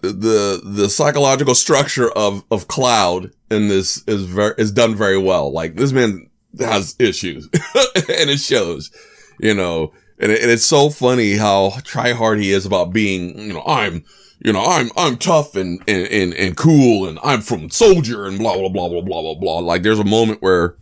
the, 0.00 0.60
the 0.64 0.88
psychological 0.88 1.54
structure 1.54 2.10
of, 2.10 2.44
of 2.50 2.68
Cloud 2.68 3.32
in 3.50 3.68
this 3.68 4.02
is 4.06 4.24
very, 4.24 4.54
is 4.58 4.72
done 4.72 4.94
very 4.94 5.18
well. 5.18 5.52
Like 5.52 5.74
this 5.74 5.92
man 5.92 6.28
has 6.58 6.94
issues 6.98 7.44
and 7.52 8.30
it 8.30 8.38
shows, 8.38 8.90
you 9.38 9.54
know, 9.54 9.92
and, 10.18 10.32
it, 10.32 10.42
and 10.42 10.50
it's 10.50 10.66
so 10.66 10.90
funny 10.90 11.34
how 11.34 11.72
try 11.84 12.12
hard 12.12 12.38
he 12.38 12.52
is 12.52 12.66
about 12.66 12.92
being, 12.92 13.38
you 13.38 13.52
know, 13.52 13.64
I'm, 13.66 14.04
you 14.44 14.52
know, 14.52 14.64
I'm, 14.64 14.90
I'm 14.96 15.16
tough 15.16 15.56
and, 15.56 15.82
and, 15.88 16.06
and, 16.06 16.34
and 16.34 16.56
cool 16.56 17.08
and 17.08 17.18
I'm 17.24 17.40
from 17.40 17.70
soldier 17.70 18.26
and 18.26 18.38
blah, 18.38 18.56
blah, 18.56 18.68
blah, 18.68 18.88
blah, 18.88 19.02
blah, 19.02 19.22
blah, 19.22 19.34
blah. 19.34 19.58
Like 19.58 19.82
there's 19.82 19.98
a 19.98 20.04
moment 20.04 20.42
where, 20.42 20.76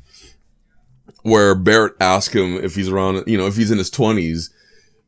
where 1.22 1.54
Barret 1.54 1.94
asks 2.00 2.34
him 2.34 2.56
if 2.56 2.74
he's 2.74 2.88
around, 2.88 3.24
you 3.26 3.38
know, 3.38 3.46
if 3.46 3.56
he's 3.56 3.70
in 3.70 3.78
his 3.78 3.90
twenties 3.90 4.50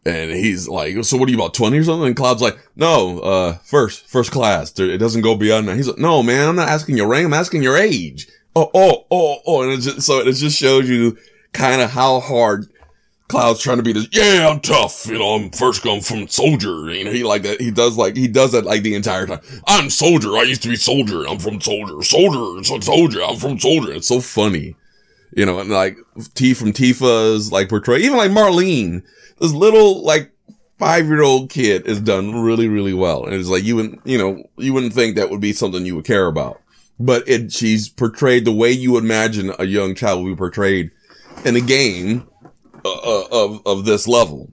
and 0.04 0.30
he's 0.30 0.68
like, 0.68 1.04
so 1.04 1.16
what 1.16 1.28
are 1.28 1.32
you 1.32 1.38
about 1.38 1.54
20 1.54 1.78
or 1.78 1.84
something? 1.84 2.06
And 2.06 2.16
Cloud's 2.16 2.42
like, 2.42 2.58
no, 2.76 3.20
uh, 3.20 3.52
first, 3.58 4.06
first 4.06 4.30
class. 4.30 4.78
It 4.78 4.98
doesn't 4.98 5.22
go 5.22 5.36
beyond 5.36 5.68
that. 5.68 5.76
He's 5.76 5.88
like, 5.88 5.98
no, 5.98 6.22
man, 6.22 6.48
I'm 6.48 6.56
not 6.56 6.68
asking 6.68 6.96
your 6.96 7.08
rank. 7.08 7.26
I'm 7.26 7.34
asking 7.34 7.62
your 7.62 7.76
age. 7.76 8.26
Oh, 8.56 8.70
oh, 8.72 9.06
oh, 9.10 9.38
oh. 9.46 9.62
And 9.62 9.72
it 9.72 9.80
just, 9.80 10.02
so 10.02 10.20
it 10.20 10.32
just 10.32 10.58
shows 10.58 10.88
you 10.88 11.18
kind 11.52 11.82
of 11.82 11.90
how 11.90 12.20
hard 12.20 12.66
Cloud's 13.28 13.60
trying 13.60 13.76
to 13.76 13.82
be 13.82 13.92
this, 13.92 14.08
yeah, 14.10 14.48
I'm 14.48 14.60
tough, 14.60 15.06
you 15.06 15.18
know, 15.18 15.34
I'm 15.34 15.50
first 15.50 15.82
come 15.82 16.00
from 16.00 16.28
soldier, 16.28 16.90
you 16.90 17.04
know, 17.04 17.12
he 17.12 17.24
like 17.24 17.42
that, 17.42 17.60
he 17.60 17.70
does 17.70 17.98
like, 17.98 18.16
he 18.16 18.26
does 18.26 18.52
that 18.52 18.64
like 18.64 18.82
the 18.82 18.94
entire 18.94 19.26
time. 19.26 19.40
I'm 19.66 19.90
soldier, 19.90 20.34
I 20.38 20.44
used 20.44 20.62
to 20.62 20.70
be 20.70 20.76
soldier, 20.76 21.28
I'm 21.28 21.38
from 21.38 21.60
soldier, 21.60 22.02
soldier, 22.02 22.64
soldier, 22.80 23.22
I'm 23.22 23.36
from 23.36 23.58
soldier. 23.58 23.92
It's 23.92 24.08
so 24.08 24.22
funny, 24.22 24.76
you 25.32 25.46
know, 25.46 25.58
and 25.58 25.70
like 25.70 25.98
T 26.34 26.54
from 26.54 26.72
Tifa's 26.72 27.52
like 27.52 27.68
portray, 27.68 28.00
even 28.00 28.16
like 28.16 28.30
Marlene, 28.30 29.02
this 29.38 29.52
little 29.52 30.02
like 30.02 30.32
five 30.78 31.06
year 31.06 31.22
old 31.22 31.50
kid 31.50 31.86
is 31.86 32.00
done 32.00 32.34
really, 32.42 32.68
really 32.68 32.94
well. 32.94 33.24
And 33.24 33.34
it's 33.34 33.48
like, 33.48 33.64
you 33.64 33.76
wouldn't, 33.76 34.00
you 34.06 34.18
know, 34.18 34.42
you 34.56 34.72
wouldn't 34.72 34.92
think 34.92 35.16
that 35.16 35.30
would 35.30 35.40
be 35.40 35.52
something 35.52 35.84
you 35.84 35.96
would 35.96 36.04
care 36.04 36.26
about, 36.26 36.60
but 36.98 37.28
it, 37.28 37.52
she's 37.52 37.88
portrayed 37.88 38.44
the 38.44 38.52
way 38.52 38.70
you 38.70 38.92
would 38.92 39.04
imagine 39.04 39.52
a 39.58 39.64
young 39.64 39.94
child 39.94 40.22
would 40.22 40.30
be 40.30 40.36
portrayed 40.36 40.90
in 41.44 41.56
a 41.56 41.60
game 41.60 42.28
uh, 42.84 42.92
uh, 42.92 43.28
of 43.30 43.62
of 43.66 43.84
this 43.84 44.06
level. 44.06 44.52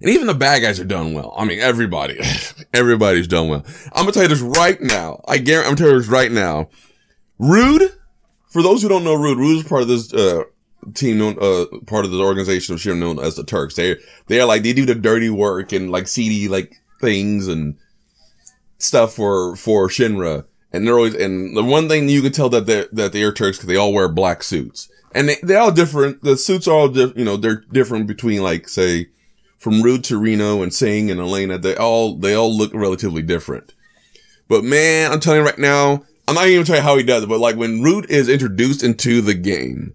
And 0.00 0.10
even 0.10 0.28
the 0.28 0.34
bad 0.34 0.62
guys 0.62 0.78
are 0.78 0.84
done 0.84 1.12
well. 1.12 1.34
I 1.36 1.44
mean, 1.44 1.58
everybody, 1.58 2.20
everybody's 2.74 3.26
done 3.26 3.48
well. 3.48 3.64
I'm 3.92 4.02
gonna 4.02 4.12
tell 4.12 4.22
you 4.22 4.28
this 4.28 4.40
right 4.40 4.80
now. 4.80 5.22
I 5.26 5.38
guarantee, 5.38 5.70
I'm 5.70 5.76
telling 5.76 5.94
you 5.94 6.00
this 6.00 6.08
right 6.08 6.30
now. 6.30 6.68
Rude, 7.38 7.97
for 8.58 8.62
those 8.64 8.82
who 8.82 8.88
don't 8.88 9.04
know 9.04 9.14
Rude, 9.14 9.38
Rude 9.38 9.58
is 9.58 9.62
part 9.62 9.82
of 9.82 9.88
this, 9.88 10.12
uh, 10.12 10.42
team 10.94 11.18
known, 11.18 11.38
uh, 11.40 11.66
part 11.86 12.04
of 12.04 12.10
this 12.10 12.20
organization 12.20 12.74
of 12.74 12.84
known 12.98 13.20
as 13.20 13.36
the 13.36 13.44
Turks. 13.44 13.76
They, 13.76 13.96
they 14.26 14.40
are 14.40 14.46
like, 14.46 14.64
they 14.64 14.72
do 14.72 14.84
the 14.84 14.96
dirty 14.96 15.30
work 15.30 15.70
and 15.70 15.92
like 15.92 16.08
seedy, 16.08 16.48
like 16.48 16.74
things 17.00 17.46
and 17.46 17.76
stuff 18.78 19.14
for, 19.14 19.54
for 19.54 19.86
Shinra. 19.88 20.44
And 20.72 20.84
they're 20.84 20.96
always, 20.96 21.14
and 21.14 21.56
the 21.56 21.62
one 21.62 21.88
thing 21.88 22.08
you 22.08 22.20
can 22.20 22.32
tell 22.32 22.48
that 22.48 22.66
they're, 22.66 22.88
that 22.90 23.12
they 23.12 23.22
are 23.22 23.32
Turks 23.32 23.58
because 23.58 23.68
they 23.68 23.76
all 23.76 23.92
wear 23.92 24.08
black 24.08 24.42
suits 24.42 24.90
and 25.14 25.28
they, 25.28 25.36
they're 25.40 25.60
all 25.60 25.70
different. 25.70 26.24
The 26.24 26.36
suits 26.36 26.66
are 26.66 26.74
all 26.74 26.88
different, 26.88 27.16
you 27.16 27.24
know, 27.24 27.36
they're 27.36 27.62
different 27.72 28.08
between 28.08 28.42
like, 28.42 28.68
say, 28.68 29.06
from 29.58 29.82
Rude 29.82 30.02
to 30.04 30.18
Reno 30.18 30.62
and 30.62 30.72
Tseng 30.72 31.12
and 31.12 31.20
Elena. 31.20 31.58
They 31.58 31.76
all, 31.76 32.16
they 32.16 32.34
all 32.34 32.52
look 32.52 32.72
relatively 32.74 33.22
different. 33.22 33.72
But 34.48 34.64
man, 34.64 35.12
I'm 35.12 35.20
telling 35.20 35.42
you 35.42 35.46
right 35.46 35.58
now, 35.58 36.02
I'm 36.28 36.34
not 36.34 36.46
even 36.46 36.58
gonna 36.58 36.66
tell 36.66 36.76
you 36.76 36.82
how 36.82 36.96
he 36.96 37.02
does 37.02 37.24
it, 37.24 37.28
but 37.28 37.40
like 37.40 37.56
when 37.56 37.82
Rude 37.82 38.10
is 38.10 38.28
introduced 38.28 38.82
into 38.82 39.20
the 39.20 39.34
game, 39.34 39.94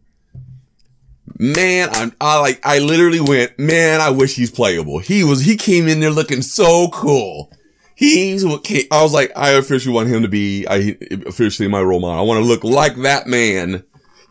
man, 1.38 1.90
I'm, 1.92 2.14
I 2.20 2.40
like, 2.40 2.60
I 2.66 2.80
literally 2.80 3.22
went, 3.22 3.58
man, 3.60 4.02
I 4.02 4.10
wish 4.10 4.36
he's 4.36 4.52
playable. 4.52 5.00
He 5.00 5.24
was, 5.24 5.42
he 5.42 5.56
came 5.56 5.88
in 5.88 6.00
there 6.00 6.12
looking 6.12 6.42
so 6.42 6.90
cool. 6.90 7.52
He's 7.96 8.44
what 8.44 8.70
I 8.92 9.04
was 9.04 9.14
like, 9.14 9.32
I 9.36 9.52
officially 9.52 9.94
want 9.94 10.10
him 10.10 10.24
to 10.24 10.28
be, 10.28 10.66
I 10.68 10.98
officially 11.28 11.70
my 11.70 11.82
role 11.82 12.00
model. 12.00 12.20
I 12.20 12.28
want 12.28 12.44
to 12.44 12.48
look 12.48 12.64
like 12.64 12.96
that 12.98 13.28
man 13.28 13.84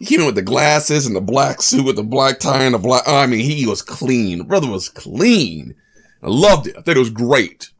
he 0.02 0.06
came 0.06 0.18
in 0.18 0.26
with 0.26 0.34
the 0.34 0.42
glasses 0.42 1.06
and 1.06 1.14
the 1.14 1.20
black 1.20 1.62
suit 1.62 1.84
with 1.84 1.94
the 1.94 2.02
black 2.02 2.40
tie 2.40 2.64
and 2.64 2.74
the 2.74 2.78
black. 2.78 3.04
I 3.06 3.24
mean, 3.26 3.48
he 3.48 3.68
was 3.68 3.82
clean. 3.82 4.42
Brother 4.42 4.68
was 4.68 4.88
clean. 4.88 5.76
I 6.20 6.26
loved 6.28 6.66
it. 6.66 6.76
I 6.76 6.80
thought 6.80 6.96
it 6.96 6.98
was 6.98 7.08
great. 7.08 7.70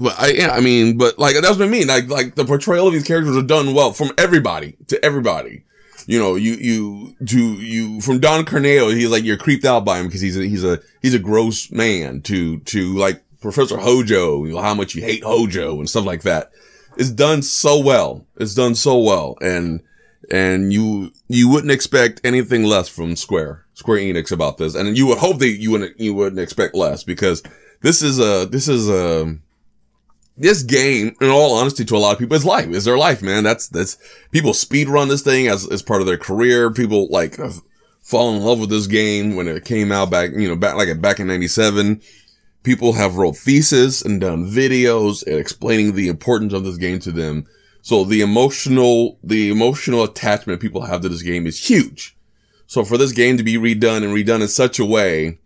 But 0.00 0.18
I, 0.18 0.28
yeah, 0.28 0.50
I 0.50 0.60
mean, 0.60 0.96
but 0.98 1.18
like 1.18 1.34
that's 1.36 1.58
what 1.58 1.66
I 1.66 1.68
mean. 1.68 1.88
Like, 1.88 2.08
like 2.08 2.34
the 2.34 2.44
portrayal 2.44 2.86
of 2.86 2.92
these 2.92 3.04
characters 3.06 3.36
are 3.36 3.42
done 3.42 3.74
well 3.74 3.92
from 3.92 4.12
everybody 4.18 4.76
to 4.88 5.02
everybody. 5.04 5.64
You 6.06 6.18
know, 6.18 6.36
you 6.36 6.54
you 6.54 7.16
to 7.26 7.38
you 7.38 8.00
from 8.00 8.20
Don 8.20 8.44
Corneo, 8.44 8.94
he's 8.94 9.10
like 9.10 9.24
you're 9.24 9.36
creeped 9.36 9.64
out 9.64 9.84
by 9.84 9.98
him 9.98 10.06
because 10.06 10.20
he's 10.20 10.38
a 10.38 10.44
he's 10.44 10.64
a 10.64 10.80
he's 11.02 11.14
a 11.14 11.18
gross 11.18 11.70
man. 11.70 12.22
To 12.22 12.60
to 12.60 12.96
like 12.96 13.22
Professor 13.40 13.76
Hojo, 13.76 14.44
you 14.44 14.54
know, 14.54 14.62
how 14.62 14.74
much 14.74 14.94
you 14.94 15.02
hate 15.02 15.22
Hojo 15.22 15.78
and 15.78 15.88
stuff 15.88 16.06
like 16.06 16.22
that. 16.22 16.50
It's 16.96 17.10
done 17.10 17.42
so 17.42 17.78
well. 17.78 18.26
It's 18.36 18.54
done 18.54 18.74
so 18.74 18.98
well, 18.98 19.36
and 19.40 19.82
and 20.30 20.72
you 20.72 21.12
you 21.28 21.48
wouldn't 21.48 21.72
expect 21.72 22.20
anything 22.24 22.64
less 22.64 22.88
from 22.88 23.16
Square 23.16 23.64
Square 23.74 23.98
Enix 23.98 24.32
about 24.32 24.58
this, 24.58 24.74
and 24.74 24.96
you 24.96 25.06
would 25.06 25.18
hope 25.18 25.38
that 25.40 25.48
you 25.48 25.70
wouldn't 25.70 25.98
you 26.00 26.14
wouldn't 26.14 26.40
expect 26.40 26.74
less 26.74 27.04
because 27.04 27.42
this 27.82 28.02
is 28.02 28.18
a 28.18 28.46
this 28.46 28.66
is 28.68 28.88
a 28.88 29.36
this 30.38 30.62
game, 30.62 31.14
in 31.20 31.28
all 31.28 31.54
honesty, 31.54 31.84
to 31.84 31.96
a 31.96 31.98
lot 31.98 32.12
of 32.12 32.18
people, 32.18 32.36
is 32.36 32.44
life. 32.44 32.68
Is 32.68 32.84
their 32.84 32.98
life, 32.98 33.22
man. 33.22 33.44
That's 33.44 33.68
that's 33.68 33.98
people 34.30 34.54
speed 34.54 34.88
run 34.88 35.08
this 35.08 35.22
thing 35.22 35.48
as 35.48 35.68
as 35.70 35.82
part 35.82 36.00
of 36.00 36.06
their 36.06 36.18
career. 36.18 36.70
People 36.70 37.08
like 37.10 37.38
fall 38.00 38.34
in 38.34 38.42
love 38.42 38.60
with 38.60 38.70
this 38.70 38.86
game 38.86 39.36
when 39.36 39.48
it 39.48 39.64
came 39.64 39.92
out 39.92 40.10
back, 40.10 40.30
you 40.32 40.48
know, 40.48 40.56
back 40.56 40.76
like 40.76 41.00
back 41.00 41.20
in 41.20 41.26
97. 41.26 42.00
People 42.62 42.94
have 42.94 43.16
wrote 43.16 43.36
thesis 43.36 44.02
and 44.02 44.20
done 44.20 44.44
videos 44.50 45.26
explaining 45.26 45.94
the 45.94 46.08
importance 46.08 46.52
of 46.52 46.64
this 46.64 46.76
game 46.76 46.98
to 47.00 47.12
them. 47.12 47.46
So 47.82 48.04
the 48.04 48.20
emotional, 48.20 49.18
the 49.22 49.50
emotional 49.50 50.02
attachment 50.02 50.60
people 50.60 50.82
have 50.82 51.00
to 51.02 51.08
this 51.08 51.22
game 51.22 51.46
is 51.46 51.68
huge. 51.68 52.16
So 52.66 52.84
for 52.84 52.98
this 52.98 53.12
game 53.12 53.36
to 53.38 53.42
be 53.42 53.54
redone 53.54 54.04
and 54.04 54.14
redone 54.14 54.42
in 54.42 54.48
such 54.48 54.78
a 54.78 54.84
way, 54.84 55.38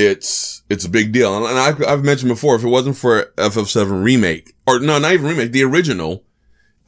it's, 0.00 0.62
it's 0.68 0.84
a 0.84 0.90
big 0.90 1.12
deal. 1.12 1.46
And 1.46 1.58
I've, 1.58 1.82
I've 1.84 2.04
mentioned 2.04 2.30
before, 2.30 2.56
if 2.56 2.64
it 2.64 2.68
wasn't 2.68 2.96
for 2.96 3.32
FF7 3.36 4.02
remake, 4.02 4.54
or 4.66 4.80
no, 4.80 4.98
not 4.98 5.12
even 5.12 5.26
remake, 5.26 5.52
the 5.52 5.64
original, 5.64 6.24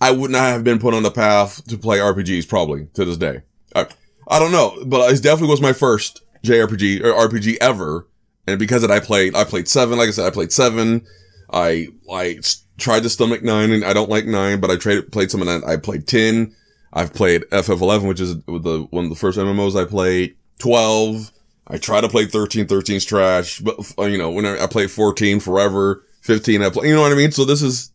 I 0.00 0.10
would 0.10 0.30
not 0.30 0.50
have 0.50 0.64
been 0.64 0.78
put 0.78 0.94
on 0.94 1.02
the 1.02 1.10
path 1.10 1.64
to 1.66 1.78
play 1.78 1.98
RPGs 1.98 2.48
probably 2.48 2.88
to 2.94 3.04
this 3.04 3.16
day. 3.16 3.42
I, 3.74 3.86
I 4.28 4.38
don't 4.38 4.52
know, 4.52 4.82
but 4.84 5.12
it 5.12 5.22
definitely 5.22 5.50
was 5.50 5.60
my 5.60 5.72
first 5.72 6.22
JRPG 6.44 7.02
or 7.02 7.28
RPG 7.28 7.58
ever. 7.60 8.08
And 8.46 8.58
because 8.58 8.82
of 8.82 8.88
that, 8.88 9.02
I 9.02 9.04
played, 9.04 9.36
I 9.36 9.44
played 9.44 9.68
seven. 9.68 9.98
Like 9.98 10.08
I 10.08 10.12
said, 10.12 10.26
I 10.26 10.30
played 10.30 10.52
seven. 10.52 11.06
I, 11.52 11.88
I 12.10 12.40
tried 12.78 13.04
to 13.04 13.10
stomach 13.10 13.42
nine 13.42 13.70
and 13.70 13.84
I 13.84 13.92
don't 13.92 14.10
like 14.10 14.26
nine, 14.26 14.60
but 14.60 14.70
I 14.70 14.76
tried, 14.76 15.12
played 15.12 15.30
some 15.30 15.40
of 15.40 15.46
that. 15.46 15.64
I 15.64 15.76
played 15.76 16.06
10. 16.06 16.54
I've 16.92 17.14
played 17.14 17.42
FF11, 17.50 18.06
which 18.06 18.20
is 18.20 18.36
the 18.36 18.86
one 18.90 19.04
of 19.04 19.10
the 19.10 19.16
first 19.16 19.38
MMOs 19.38 19.80
I 19.80 19.88
played. 19.88 20.36
12. 20.58 21.31
I 21.72 21.78
try 21.78 22.02
to 22.02 22.08
play 22.08 22.26
13. 22.26 22.66
13's 22.66 23.04
trash, 23.06 23.58
but 23.60 23.76
uh, 23.98 24.04
you 24.04 24.18
know, 24.18 24.30
when 24.30 24.44
I, 24.44 24.64
I 24.64 24.66
played 24.66 24.90
14 24.90 25.40
forever, 25.40 26.04
15, 26.20 26.62
I 26.62 26.68
play, 26.68 26.88
you 26.88 26.94
know 26.94 27.00
what 27.00 27.12
I 27.12 27.14
mean? 27.14 27.32
So 27.32 27.46
this 27.46 27.62
is, 27.62 27.90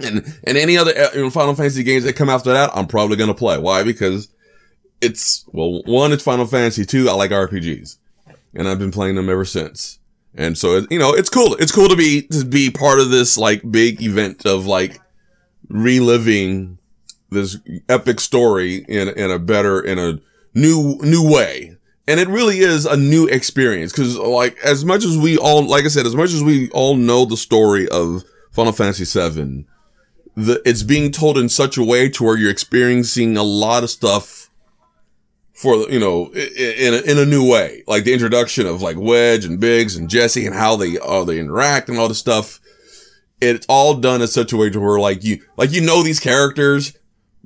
and, 0.00 0.24
and 0.44 0.56
any 0.56 0.78
other 0.78 0.96
uh, 0.96 1.08
you 1.12 1.22
know, 1.22 1.30
Final 1.30 1.56
Fantasy 1.56 1.82
games 1.82 2.04
that 2.04 2.14
come 2.14 2.30
after 2.30 2.52
that, 2.52 2.70
I'm 2.72 2.86
probably 2.86 3.16
going 3.16 3.28
to 3.28 3.34
play. 3.34 3.58
Why? 3.58 3.82
Because 3.82 4.28
it's, 5.00 5.44
well, 5.48 5.82
one, 5.82 6.12
it's 6.12 6.22
Final 6.22 6.46
Fantasy. 6.46 6.84
Two, 6.86 7.08
I 7.08 7.14
like 7.14 7.32
RPGs 7.32 7.98
and 8.54 8.68
I've 8.68 8.78
been 8.78 8.92
playing 8.92 9.16
them 9.16 9.28
ever 9.28 9.44
since. 9.44 9.98
And 10.36 10.56
so, 10.56 10.86
you 10.88 10.98
know, 11.00 11.12
it's 11.12 11.28
cool. 11.28 11.54
It's 11.56 11.72
cool 11.72 11.88
to 11.88 11.96
be, 11.96 12.22
to 12.28 12.44
be 12.44 12.70
part 12.70 13.00
of 13.00 13.10
this 13.10 13.36
like 13.36 13.68
big 13.68 14.00
event 14.00 14.46
of 14.46 14.66
like 14.66 15.00
reliving 15.68 16.78
this 17.30 17.58
epic 17.88 18.20
story 18.20 18.84
in, 18.88 19.08
in 19.08 19.32
a 19.32 19.40
better, 19.40 19.80
in 19.80 19.98
a 19.98 20.20
new, 20.54 20.96
new 21.02 21.28
way. 21.28 21.76
And 22.10 22.18
it 22.18 22.26
really 22.26 22.58
is 22.58 22.86
a 22.86 22.96
new 22.96 23.28
experience. 23.28 23.92
Cause 23.92 24.16
like, 24.16 24.58
as 24.64 24.84
much 24.84 25.04
as 25.04 25.16
we 25.16 25.38
all, 25.38 25.64
like 25.64 25.84
I 25.84 25.88
said, 25.88 26.06
as 26.06 26.16
much 26.16 26.32
as 26.32 26.42
we 26.42 26.68
all 26.70 26.96
know 26.96 27.24
the 27.24 27.36
story 27.36 27.88
of 27.88 28.24
Final 28.50 28.72
Fantasy 28.72 29.04
VII, 29.04 29.64
the, 30.34 30.60
it's 30.64 30.82
being 30.82 31.12
told 31.12 31.38
in 31.38 31.48
such 31.48 31.76
a 31.76 31.84
way 31.84 32.08
to 32.08 32.24
where 32.24 32.36
you're 32.36 32.50
experiencing 32.50 33.36
a 33.36 33.44
lot 33.44 33.84
of 33.84 33.90
stuff 33.90 34.50
for, 35.52 35.88
you 35.88 36.00
know, 36.00 36.30
in, 36.30 36.48
in, 36.58 36.94
a, 36.94 37.12
in 37.12 37.18
a 37.18 37.24
new 37.24 37.48
way. 37.48 37.84
Like 37.86 38.02
the 38.02 38.12
introduction 38.12 38.66
of 38.66 38.82
like 38.82 38.96
Wedge 38.98 39.44
and 39.44 39.60
Biggs 39.60 39.94
and 39.94 40.10
Jesse 40.10 40.46
and 40.46 40.54
how 40.56 40.74
they, 40.74 40.96
how 40.96 41.22
they 41.22 41.38
interact 41.38 41.88
and 41.88 41.96
all 41.96 42.08
this 42.08 42.18
stuff. 42.18 42.60
It's 43.40 43.66
all 43.68 43.94
done 43.94 44.20
in 44.20 44.26
such 44.26 44.52
a 44.52 44.56
way 44.56 44.68
to 44.68 44.80
where 44.80 44.98
like 44.98 45.22
you, 45.22 45.44
like 45.56 45.70
you 45.70 45.80
know 45.80 46.02
these 46.02 46.18
characters, 46.18 46.92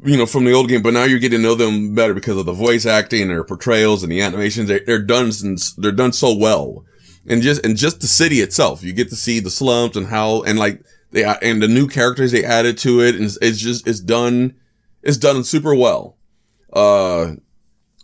you 0.03 0.17
know, 0.17 0.27
from 0.27 0.45
the 0.45 0.53
old 0.53 0.69
game, 0.69 0.83
but 0.83 0.93
now 0.93 1.05
you're 1.05 1.19
getting 1.19 1.39
to 1.39 1.43
know 1.43 1.55
them 1.55 1.95
better 1.95 2.15
because 2.15 2.37
of 2.37 2.47
the 2.47 2.53
voice 2.53 2.85
acting 2.85 3.23
and 3.23 3.31
their 3.31 3.45
portrayals 3.45 4.03
and 4.03 4.11
the 4.11 4.21
animations. 4.21 4.69
They're, 4.69 4.81
they're 4.85 5.03
done, 5.03 5.31
since 5.33 5.73
they're 5.75 5.93
done 5.93 6.13
so 6.13 6.37
well. 6.37 6.85
And 7.27 7.41
just, 7.41 7.65
and 7.65 7.77
just 7.77 8.01
the 8.01 8.07
city 8.07 8.41
itself, 8.41 8.83
you 8.83 8.93
get 8.93 9.09
to 9.11 9.17
see 9.17 9.41
the 9.41 9.51
slums 9.51 9.97
and 9.97 10.09
how, 10.09 10.43
and 10.43 10.59
like, 10.59 10.83
they, 11.13 11.25
and 11.25 11.63
the 11.63 11.69
new 11.69 11.87
characters 11.87 12.33
they 12.33 12.45
added 12.45 12.77
to 12.79 13.01
it. 13.01 13.15
And 13.15 13.25
it's 13.41 13.59
just, 13.59 13.87
it's 13.87 14.01
done, 14.01 14.57
it's 15.03 15.17
done 15.17 15.45
super 15.45 15.75
well. 15.75 16.17
Uh, 16.73 17.35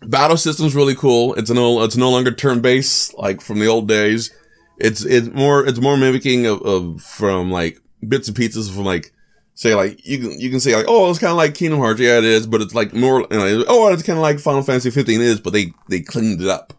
battle 0.00 0.36
system's 0.36 0.76
really 0.76 0.94
cool. 0.94 1.34
It's 1.34 1.50
no, 1.50 1.82
it's 1.82 1.96
no 1.96 2.10
longer 2.10 2.30
turn-based, 2.30 3.18
like 3.18 3.40
from 3.40 3.58
the 3.58 3.66
old 3.66 3.88
days. 3.88 4.32
It's, 4.78 5.04
it's 5.04 5.28
more, 5.28 5.66
it's 5.66 5.80
more 5.80 5.96
mimicking 5.96 6.46
of, 6.46 6.62
of 6.62 7.02
from 7.02 7.50
like 7.50 7.80
bits 8.08 8.28
and 8.28 8.36
pieces 8.36 8.70
from 8.70 8.84
like, 8.84 9.12
say 9.60 9.74
like 9.74 10.06
you 10.06 10.18
can 10.18 10.40
you 10.40 10.48
can 10.48 10.58
say 10.58 10.74
like 10.74 10.86
oh 10.88 11.10
it's 11.10 11.18
kind 11.18 11.30
of 11.30 11.36
like 11.36 11.54
Kingdom 11.54 11.80
Hearts. 11.80 12.00
Yeah 12.00 12.16
it 12.16 12.24
is 12.24 12.46
but 12.46 12.62
it's 12.62 12.74
like 12.74 12.94
more 12.94 13.20
you 13.30 13.36
know, 13.36 13.64
oh 13.68 13.92
it's 13.92 14.02
kind 14.02 14.18
of 14.18 14.22
like 14.22 14.38
Final 14.38 14.62
Fantasy 14.62 14.88
15 14.90 15.20
is 15.20 15.38
but 15.38 15.52
they 15.52 15.74
they 15.90 16.00
cleaned 16.00 16.40
it 16.40 16.48
up. 16.48 16.72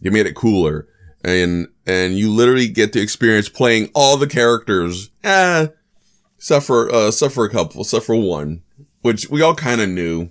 They 0.00 0.10
made 0.10 0.26
it 0.26 0.36
cooler. 0.36 0.86
And 1.24 1.66
and 1.84 2.16
you 2.16 2.30
literally 2.30 2.68
get 2.68 2.92
to 2.92 3.00
experience 3.00 3.48
playing 3.48 3.90
all 3.92 4.16
the 4.16 4.28
characters. 4.28 5.10
Eh 5.24 5.66
suffer 6.38 6.92
uh 6.92 7.10
suffer 7.10 7.44
a 7.44 7.50
couple 7.50 7.82
suffer 7.82 8.14
one 8.14 8.62
which 9.00 9.28
we 9.28 9.42
all 9.42 9.54
kind 9.54 9.80
of 9.80 9.88
knew. 9.88 10.30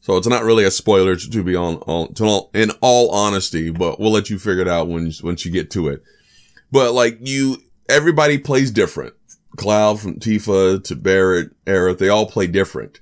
So 0.00 0.16
it's 0.18 0.28
not 0.28 0.44
really 0.44 0.64
a 0.64 0.70
spoiler 0.70 1.16
to 1.16 1.42
be 1.42 1.56
on, 1.56 1.76
on 1.78 2.14
to 2.14 2.24
all, 2.24 2.50
in 2.54 2.70
all 2.80 3.10
honesty 3.10 3.72
but 3.72 3.98
we'll 3.98 4.12
let 4.12 4.30
you 4.30 4.38
figure 4.38 4.62
it 4.62 4.68
out 4.68 4.86
when 4.86 5.12
once 5.24 5.44
you 5.44 5.50
get 5.50 5.72
to 5.72 5.88
it. 5.88 6.00
But 6.70 6.92
like 6.92 7.18
you 7.22 7.56
everybody 7.88 8.38
plays 8.38 8.70
different 8.70 9.14
Cloud 9.58 10.00
from 10.00 10.18
Tifa 10.18 10.82
to 10.84 10.96
Barret, 10.96 11.50
Aerith, 11.66 11.98
they 11.98 12.08
all 12.08 12.26
play 12.26 12.46
different. 12.46 13.00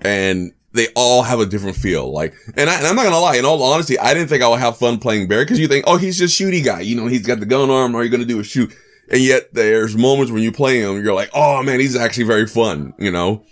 And 0.00 0.52
they 0.72 0.88
all 0.94 1.22
have 1.22 1.40
a 1.40 1.46
different 1.46 1.76
feel. 1.76 2.12
Like, 2.12 2.34
and, 2.56 2.70
I, 2.70 2.74
am 2.88 2.94
not 2.94 3.04
gonna 3.04 3.18
lie, 3.18 3.36
in 3.36 3.44
all 3.44 3.62
honesty, 3.62 3.98
I 3.98 4.14
didn't 4.14 4.28
think 4.28 4.42
I 4.42 4.48
would 4.48 4.60
have 4.60 4.76
fun 4.76 4.98
playing 4.98 5.26
Barret 5.26 5.46
because 5.46 5.58
you 5.58 5.66
think, 5.66 5.86
oh, 5.88 5.96
he's 5.96 6.18
just 6.18 6.38
shooty 6.38 6.64
guy. 6.64 6.80
You 6.80 6.96
know, 6.96 7.06
he's 7.06 7.26
got 7.26 7.40
the 7.40 7.46
gun 7.46 7.70
arm. 7.70 7.94
All 7.94 8.02
you're 8.02 8.10
gonna 8.10 8.24
do 8.24 8.38
is 8.38 8.46
shoot. 8.46 8.72
And 9.10 9.20
yet 9.20 9.52
there's 9.54 9.96
moments 9.96 10.32
when 10.32 10.42
you 10.42 10.52
play 10.52 10.80
him, 10.80 11.02
you're 11.02 11.14
like, 11.14 11.30
oh 11.34 11.62
man, 11.62 11.80
he's 11.80 11.96
actually 11.96 12.24
very 12.24 12.46
fun, 12.46 12.92
you 12.98 13.10
know? 13.10 13.44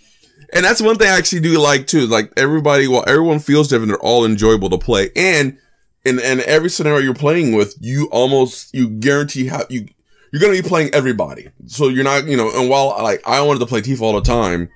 And 0.53 0.65
that's 0.65 0.83
one 0.83 0.97
thing 0.97 1.09
I 1.09 1.17
actually 1.17 1.41
do 1.41 1.59
like 1.61 1.87
too. 1.87 2.07
Like 2.07 2.33
everybody, 2.37 2.89
well, 2.89 3.05
everyone 3.07 3.39
feels 3.39 3.69
different. 3.69 3.89
They're 3.89 3.99
all 3.99 4.25
enjoyable 4.25 4.71
to 4.71 4.79
play. 4.79 5.11
And 5.17 5.59
in, 6.05 6.19
in 6.19 6.41
every 6.41 6.71
scenario 6.71 7.01
you're 7.01 7.15
playing 7.15 7.55
with, 7.55 7.77
you 7.81 8.09
almost, 8.11 8.75
you 8.75 8.89
guarantee 8.89 9.47
how 9.47 9.65
you, 9.71 9.87
you're 10.35 10.41
going 10.41 10.53
to 10.53 10.61
be 10.61 10.69
playing 10.69 10.93
everybody. 10.93 11.47
So 11.67 11.87
you're 11.87 12.03
not, 12.03 12.27
you 12.27 12.37
know, 12.37 12.51
and 12.53 12.69
while 12.69 12.89
like 13.01 13.23
I 13.25 13.41
wanted 13.43 13.61
to 13.61 13.67
play 13.67 13.83
Tifa 13.83 14.01
all 14.01 14.15
the 14.15 14.21
time, 14.21 14.69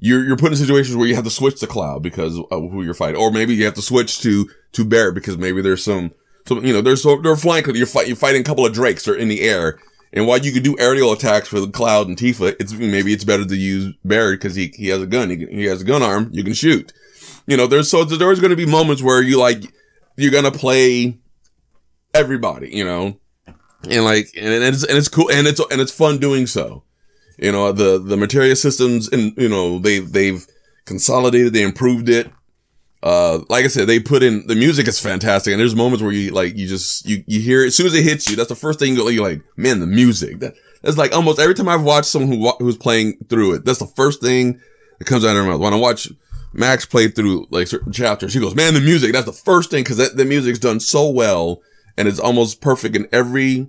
you're, 0.00 0.22
you're 0.22 0.36
put 0.36 0.52
in 0.52 0.58
situations 0.58 0.98
where 0.98 1.08
you 1.08 1.14
have 1.14 1.24
to 1.24 1.30
switch 1.30 1.60
to 1.60 1.66
Cloud 1.66 2.02
because 2.02 2.38
of 2.38 2.70
who 2.70 2.82
you're 2.82 2.92
fighting. 2.92 3.18
Or 3.18 3.30
maybe 3.30 3.54
you 3.54 3.64
have 3.64 3.72
to 3.76 3.82
switch 3.82 4.20
to, 4.20 4.50
to 4.72 4.84
Barret 4.84 5.14
because 5.14 5.38
maybe 5.38 5.62
there's 5.62 5.82
some, 5.82 6.12
some, 6.46 6.62
you 6.62 6.74
know, 6.74 6.82
there's 6.82 7.02
so, 7.02 7.22
they're 7.22 7.36
flying, 7.36 7.64
you're, 7.74 7.86
fight, 7.86 8.06
you're 8.06 8.16
fighting 8.16 8.42
a 8.42 8.44
couple 8.44 8.66
of 8.66 8.74
Drakes, 8.74 9.06
they're 9.06 9.14
in 9.14 9.28
the 9.28 9.40
air. 9.40 9.78
And 10.12 10.26
while 10.26 10.40
you 10.40 10.52
could 10.52 10.62
do 10.62 10.76
aerial 10.78 11.12
attacks 11.12 11.48
for 11.48 11.58
the 11.58 11.70
Cloud 11.70 12.08
and 12.08 12.18
Tifa, 12.18 12.54
it's, 12.60 12.74
maybe 12.74 13.14
it's 13.14 13.24
better 13.24 13.46
to 13.46 13.56
use 13.56 13.94
Barret 14.04 14.40
because 14.40 14.56
he, 14.56 14.66
he 14.76 14.88
has 14.88 15.00
a 15.00 15.06
gun, 15.06 15.30
he, 15.30 15.46
he 15.46 15.64
has 15.64 15.80
a 15.80 15.86
gun 15.86 16.02
arm, 16.02 16.28
you 16.32 16.44
can 16.44 16.52
shoot. 16.52 16.92
You 17.46 17.56
know, 17.56 17.66
there's, 17.66 17.90
so 17.90 18.04
there's 18.04 18.40
going 18.40 18.50
to 18.50 18.56
be 18.56 18.66
moments 18.66 19.02
where 19.02 19.22
you 19.22 19.38
like, 19.38 19.62
you're 20.18 20.32
going 20.32 20.44
to 20.44 20.52
play 20.52 21.18
everybody, 22.12 22.76
you 22.76 22.84
know, 22.84 23.18
and 23.84 24.04
like 24.04 24.30
and 24.36 24.64
it's 24.64 24.84
and 24.84 24.96
it's 24.98 25.08
cool 25.08 25.30
and 25.30 25.46
it's 25.46 25.60
and 25.70 25.80
it's 25.80 25.92
fun 25.92 26.18
doing 26.18 26.46
so. 26.46 26.84
You 27.38 27.52
know 27.52 27.70
the 27.72 27.98
the 27.98 28.16
materia 28.16 28.56
systems 28.56 29.08
and 29.08 29.32
you 29.36 29.48
know 29.48 29.78
they 29.78 30.00
they've 30.00 30.46
consolidated, 30.88 31.52
they 31.52 31.62
improved 31.62 32.08
it. 32.08 32.30
Uh, 33.00 33.40
like 33.48 33.64
I 33.64 33.68
said, 33.68 33.86
they 33.86 34.00
put 34.00 34.24
in 34.24 34.48
the 34.48 34.56
music 34.56 34.88
is 34.88 34.98
fantastic, 34.98 35.52
and 35.52 35.60
there's 35.60 35.76
moments 35.76 36.02
where 36.02 36.10
you 36.10 36.32
like 36.32 36.56
you 36.56 36.66
just 36.66 37.06
you 37.06 37.22
you 37.28 37.40
hear 37.40 37.62
it 37.62 37.68
as 37.68 37.76
soon 37.76 37.86
as 37.86 37.94
it 37.94 38.02
hits 38.02 38.28
you. 38.28 38.34
That's 38.34 38.48
the 38.48 38.56
first 38.56 38.80
thing 38.80 38.96
you're 38.96 39.22
like, 39.22 39.42
man, 39.56 39.78
the 39.78 39.86
music. 39.86 40.40
That 40.40 40.54
that's 40.82 40.96
like 40.96 41.14
almost 41.14 41.38
every 41.38 41.54
time 41.54 41.68
I've 41.68 41.84
watched 41.84 42.06
someone 42.06 42.36
who 42.36 42.50
who's 42.58 42.76
playing 42.76 43.18
through 43.28 43.54
it. 43.54 43.64
That's 43.64 43.78
the 43.78 43.86
first 43.86 44.20
thing 44.20 44.60
that 44.98 45.04
comes 45.04 45.24
out 45.24 45.28
of 45.28 45.36
their 45.36 45.44
mouth. 45.44 45.60
When 45.60 45.72
I 45.72 45.76
watch 45.76 46.08
Max 46.52 46.86
play 46.86 47.06
through 47.06 47.46
like 47.50 47.68
certain 47.68 47.92
chapters, 47.92 48.34
he 48.34 48.40
goes, 48.40 48.56
"Man, 48.56 48.74
the 48.74 48.80
music." 48.80 49.12
That's 49.12 49.26
the 49.26 49.32
first 49.32 49.70
thing 49.70 49.84
because 49.84 50.12
the 50.12 50.24
music's 50.24 50.58
done 50.58 50.80
so 50.80 51.08
well 51.08 51.60
and 51.98 52.08
it's 52.08 52.20
almost 52.20 52.60
perfect 52.62 52.96
in 52.96 53.08
every 53.12 53.68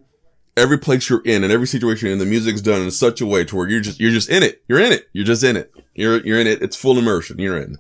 every 0.56 0.78
place 0.78 1.10
you're 1.10 1.24
in 1.26 1.44
and 1.44 1.52
every 1.52 1.68
situation 1.68 2.10
and 2.10 2.22
the 2.22 2.26
music's 2.26 2.62
done 2.62 2.82
in 2.82 2.92
such 2.92 3.22
a 3.22 3.26
way 3.26 3.44
to 3.44 3.56
where 3.56 3.68
you're 3.68 3.82
just 3.82 4.00
you're 4.00 4.12
just 4.12 4.30
in 4.30 4.44
it. 4.44 4.64
You're 4.68 4.80
in 4.80 4.92
it. 4.92 5.10
You're 5.12 5.26
just 5.26 5.44
in 5.44 5.58
it. 5.58 5.74
You're 5.96 6.26
you're 6.26 6.40
in 6.40 6.48
it. 6.48 6.62
It's 6.62 6.76
full 6.76 6.98
immersion. 6.98 7.40
You're 7.40 7.58
in. 7.58 7.78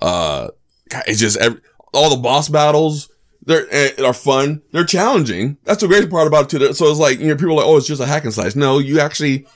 Uh 0.00 0.48
it's 1.06 1.18
just 1.18 1.36
every, 1.38 1.60
all 1.92 2.10
the 2.10 2.22
boss 2.22 2.48
battles 2.48 3.10
they're 3.44 3.66
eh, 3.70 3.90
are 4.04 4.14
fun. 4.14 4.62
They're 4.72 4.84
challenging. 4.84 5.56
That's 5.64 5.80
the 5.80 5.88
great 5.88 6.08
part 6.10 6.26
about 6.26 6.52
it 6.52 6.58
too. 6.58 6.72
So 6.72 6.86
it's 6.86 7.00
like 7.00 7.18
you 7.18 7.28
know 7.28 7.36
people 7.36 7.52
are 7.52 7.56
like 7.56 7.66
oh 7.66 7.76
it's 7.76 7.88
just 7.88 8.00
a 8.00 8.06
hack 8.06 8.24
and 8.24 8.32
slice. 8.32 8.54
No, 8.54 8.78
you 8.78 9.00
actually 9.00 9.46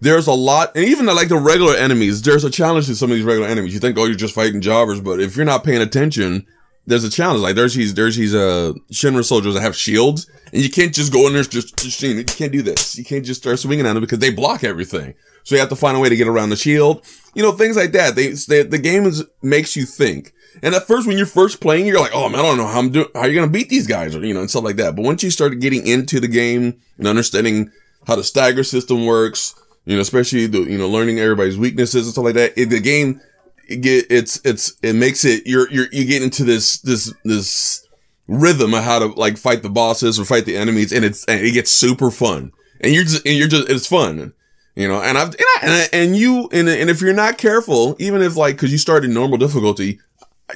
there's 0.00 0.26
a 0.26 0.32
lot, 0.32 0.72
and 0.74 0.84
even 0.84 1.06
like 1.06 1.28
the 1.28 1.36
regular 1.36 1.76
enemies, 1.76 2.22
there's 2.22 2.42
a 2.42 2.50
challenge 2.50 2.86
to 2.86 2.96
some 2.96 3.12
of 3.12 3.16
these 3.16 3.24
regular 3.24 3.46
enemies. 3.46 3.72
You 3.72 3.78
think, 3.78 3.96
oh, 3.96 4.04
you're 4.04 4.16
just 4.16 4.34
fighting 4.34 4.60
jobbers, 4.60 5.00
but 5.00 5.20
if 5.20 5.36
you're 5.36 5.44
not 5.44 5.62
paying 5.62 5.80
attention, 5.80 6.44
there's 6.86 7.04
a 7.04 7.10
challenge. 7.10 7.40
Like 7.40 7.54
there's 7.54 7.74
these 7.74 7.94
there's 7.94 8.16
these 8.16 8.34
uh 8.34 8.72
Shinra 8.90 9.24
soldiers 9.24 9.54
that 9.54 9.60
have 9.60 9.76
shields, 9.76 10.30
and 10.52 10.62
you 10.62 10.70
can't 10.70 10.94
just 10.94 11.12
go 11.12 11.26
in 11.26 11.34
there 11.34 11.42
just, 11.42 11.76
just 11.78 12.02
you 12.02 12.24
can't 12.24 12.52
do 12.52 12.62
this. 12.62 12.96
You 12.96 13.04
can't 13.04 13.24
just 13.24 13.42
start 13.42 13.58
swinging 13.58 13.86
at 13.86 13.92
them 13.92 14.02
because 14.02 14.18
they 14.18 14.30
block 14.30 14.64
everything. 14.64 15.14
So 15.44 15.54
you 15.54 15.60
have 15.60 15.70
to 15.70 15.76
find 15.76 15.96
a 15.96 16.00
way 16.00 16.08
to 16.08 16.16
get 16.16 16.28
around 16.28 16.50
the 16.50 16.56
shield. 16.56 17.04
You 17.34 17.42
know 17.42 17.52
things 17.52 17.76
like 17.76 17.92
that. 17.92 18.14
They, 18.16 18.28
they 18.28 18.62
the 18.62 18.78
game 18.78 19.04
is 19.04 19.24
makes 19.42 19.76
you 19.76 19.86
think. 19.86 20.32
And 20.62 20.74
at 20.74 20.86
first, 20.86 21.06
when 21.06 21.16
you're 21.16 21.26
first 21.26 21.60
playing, 21.60 21.86
you're 21.86 21.98
like, 21.98 22.14
oh 22.14 22.28
man, 22.28 22.40
I 22.40 22.42
don't 22.42 22.58
know 22.58 22.66
how 22.66 22.78
I'm 22.78 22.90
doing. 22.90 23.08
How 23.14 23.24
you 23.24 23.34
gonna 23.34 23.50
beat 23.50 23.68
these 23.68 23.86
guys, 23.86 24.14
or 24.14 24.24
you 24.24 24.34
know, 24.34 24.40
and 24.40 24.50
stuff 24.50 24.64
like 24.64 24.76
that. 24.76 24.96
But 24.96 25.04
once 25.04 25.22
you 25.22 25.30
start 25.30 25.58
getting 25.60 25.86
into 25.86 26.20
the 26.20 26.28
game 26.28 26.80
and 26.98 27.06
understanding 27.06 27.70
how 28.06 28.16
the 28.16 28.24
stagger 28.24 28.64
system 28.64 29.06
works, 29.06 29.54
you 29.84 29.94
know, 29.94 30.02
especially 30.02 30.46
the 30.46 30.60
you 30.60 30.78
know 30.78 30.88
learning 30.88 31.18
everybody's 31.20 31.56
weaknesses 31.56 32.06
and 32.06 32.12
stuff 32.12 32.24
like 32.24 32.34
that, 32.34 32.52
it, 32.56 32.66
the 32.66 32.80
game 32.80 33.20
get 33.68 34.06
it's 34.10 34.40
it's 34.44 34.74
it 34.82 34.94
makes 34.94 35.24
it 35.24 35.46
you're 35.46 35.70
you're 35.70 35.86
you 35.92 36.04
get 36.04 36.22
into 36.22 36.44
this 36.44 36.80
this 36.80 37.12
this 37.24 37.86
rhythm 38.28 38.74
of 38.74 38.82
how 38.82 38.98
to 38.98 39.06
like 39.06 39.36
fight 39.36 39.62
the 39.62 39.70
bosses 39.70 40.18
or 40.18 40.24
fight 40.24 40.44
the 40.44 40.56
enemies, 40.56 40.92
and 40.92 41.04
it's 41.04 41.24
and 41.26 41.44
it 41.44 41.52
gets 41.52 41.70
super 41.70 42.10
fun, 42.10 42.52
and 42.80 42.92
you're 42.92 43.04
just 43.04 43.26
and 43.26 43.36
you're 43.36 43.48
just 43.48 43.68
it's 43.68 43.86
fun. 43.86 44.34
You 44.74 44.88
know, 44.88 45.02
and 45.02 45.18
I've 45.18 45.28
and 45.28 45.36
I, 45.38 45.58
and, 45.62 45.72
I, 45.72 45.88
and 45.92 46.16
you 46.16 46.48
and, 46.52 46.68
and 46.68 46.88
if 46.88 47.02
you're 47.02 47.12
not 47.12 47.36
careful, 47.36 47.94
even 47.98 48.22
if 48.22 48.36
like 48.36 48.56
because 48.56 48.72
you 48.72 48.78
start 48.78 49.04
in 49.04 49.12
normal 49.12 49.38
difficulty, 49.38 50.00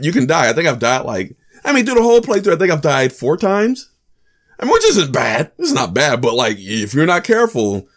you 0.00 0.12
can 0.12 0.26
die. 0.26 0.48
I 0.48 0.52
think 0.52 0.66
I've 0.66 0.78
died 0.78 1.04
like 1.04 1.36
I 1.64 1.72
mean 1.72 1.84
through 1.84 1.96
the 1.96 2.02
whole 2.02 2.20
playthrough. 2.20 2.54
I 2.54 2.56
think 2.56 2.72
I've 2.72 2.82
died 2.82 3.12
four 3.12 3.36
times. 3.36 3.90
I 4.58 4.64
mean, 4.64 4.72
which 4.72 4.86
isn't 4.86 5.12
bad. 5.12 5.52
It's 5.58 5.72
not 5.72 5.92
bad, 5.92 6.22
but 6.22 6.34
like 6.34 6.56
if 6.58 6.94
you're 6.94 7.04
not 7.04 7.25
careful, 7.25 7.88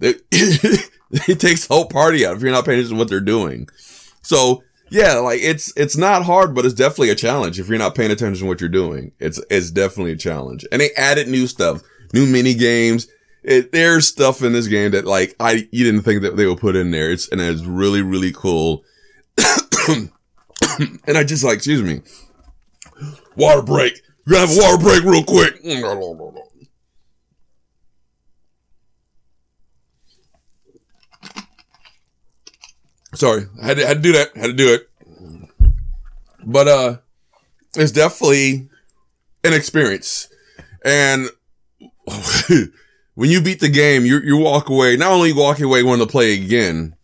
it, 0.00 0.22
it 0.30 1.40
takes 1.40 1.66
the 1.66 1.74
whole 1.74 1.86
party 1.86 2.24
out 2.24 2.36
if 2.36 2.42
you're 2.42 2.52
not 2.52 2.64
paying 2.64 2.78
attention 2.78 2.96
to 2.96 2.98
what 3.00 3.08
they're 3.08 3.20
doing. 3.20 3.68
So 4.24 4.62
yeah, 4.90 5.14
like 5.14 5.40
it's 5.40 5.72
it's 5.76 5.96
not 5.96 6.24
hard, 6.24 6.54
but 6.54 6.64
it's 6.64 6.74
definitely 6.74 7.10
a 7.10 7.14
challenge 7.14 7.60
if 7.60 7.68
you're 7.68 7.78
not 7.78 7.94
paying 7.94 8.10
attention 8.10 8.44
to 8.44 8.48
what 8.48 8.60
you're 8.60 8.70
doing. 8.70 9.12
It's 9.18 9.40
it's 9.50 9.70
definitely 9.70 10.12
a 10.12 10.16
challenge. 10.16 10.66
And 10.72 10.80
they 10.80 10.90
added 10.96 11.28
new 11.28 11.46
stuff, 11.46 11.82
new 12.12 12.26
mini 12.26 12.54
games. 12.54 13.08
It, 13.42 13.72
there's 13.72 14.08
stuff 14.08 14.42
in 14.42 14.52
this 14.52 14.68
game 14.68 14.92
that 14.92 15.04
like 15.04 15.36
I 15.40 15.68
you 15.70 15.84
didn't 15.84 16.02
think 16.02 16.22
that 16.22 16.36
they 16.36 16.46
would 16.46 16.58
put 16.58 16.76
in 16.76 16.90
there. 16.90 17.10
It's 17.10 17.28
and 17.28 17.40
it's 17.40 17.64
really 17.64 18.02
really 18.02 18.32
cool. 18.32 18.84
and 19.88 20.10
I 21.18 21.24
just 21.24 21.44
like 21.44 21.56
excuse 21.56 21.82
me, 21.82 22.00
water 23.36 23.62
break. 23.62 24.00
Gonna 24.26 24.46
have 24.46 24.56
a 24.56 24.60
water 24.60 24.82
break 24.82 25.02
real 25.04 25.24
quick. 25.24 25.60
Sorry, 33.14 33.46
I 33.62 33.66
had 33.66 33.76
to, 33.78 33.86
had 33.86 33.96
to 33.96 34.02
do 34.02 34.12
that. 34.12 34.36
Had 34.36 34.46
to 34.46 34.52
do 34.52 34.74
it. 34.74 34.88
But 36.44 36.68
uh, 36.68 36.96
it's 37.76 37.92
definitely 37.92 38.68
an 39.42 39.52
experience, 39.52 40.28
and 40.84 41.28
when 43.14 43.30
you 43.30 43.40
beat 43.40 43.60
the 43.60 43.68
game, 43.68 44.04
you 44.04 44.20
you 44.20 44.36
walk 44.36 44.68
away. 44.68 44.96
Not 44.96 45.12
only 45.12 45.30
you 45.30 45.36
walk 45.36 45.60
away 45.60 45.82
wanting 45.82 46.06
to 46.06 46.10
play 46.10 46.34
again, 46.34 46.96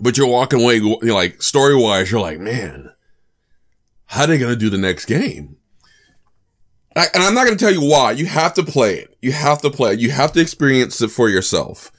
but 0.00 0.16
you're 0.16 0.26
walking 0.26 0.62
away 0.62 0.76
you 0.76 0.98
know, 1.02 1.14
like 1.14 1.42
story 1.42 1.74
wise. 1.74 2.10
You're 2.10 2.20
like, 2.20 2.38
man, 2.38 2.92
how 4.06 4.24
are 4.24 4.26
they 4.26 4.38
gonna 4.38 4.56
do 4.56 4.70
the 4.70 4.78
next 4.78 5.06
game? 5.06 5.56
I, 6.94 7.06
and 7.14 7.22
I'm 7.22 7.34
not 7.34 7.44
gonna 7.44 7.56
tell 7.56 7.72
you 7.72 7.82
why. 7.82 8.12
You 8.12 8.26
have 8.26 8.54
to 8.54 8.62
play 8.62 8.98
it. 8.98 9.16
You 9.20 9.32
have 9.32 9.60
to 9.62 9.70
play 9.70 9.94
it. 9.94 10.00
You 10.00 10.10
have 10.10 10.32
to 10.32 10.40
experience 10.40 11.00
it 11.00 11.10
for 11.10 11.28
yourself. 11.28 11.92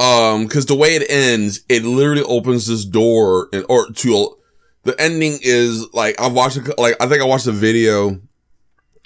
Um, 0.00 0.48
cause 0.48 0.66
the 0.66 0.74
way 0.74 0.96
it 0.96 1.08
ends, 1.08 1.60
it 1.68 1.84
literally 1.84 2.24
opens 2.24 2.66
this 2.66 2.84
door 2.84 3.48
and, 3.52 3.64
or 3.68 3.90
to, 3.90 4.36
the 4.82 5.00
ending 5.00 5.38
is 5.42 5.86
like, 5.94 6.20
I've 6.20 6.34
watched, 6.34 6.58
like, 6.78 6.96
I 7.00 7.06
think 7.06 7.22
I 7.22 7.26
watched 7.26 7.46
a 7.46 7.52
video, 7.52 8.20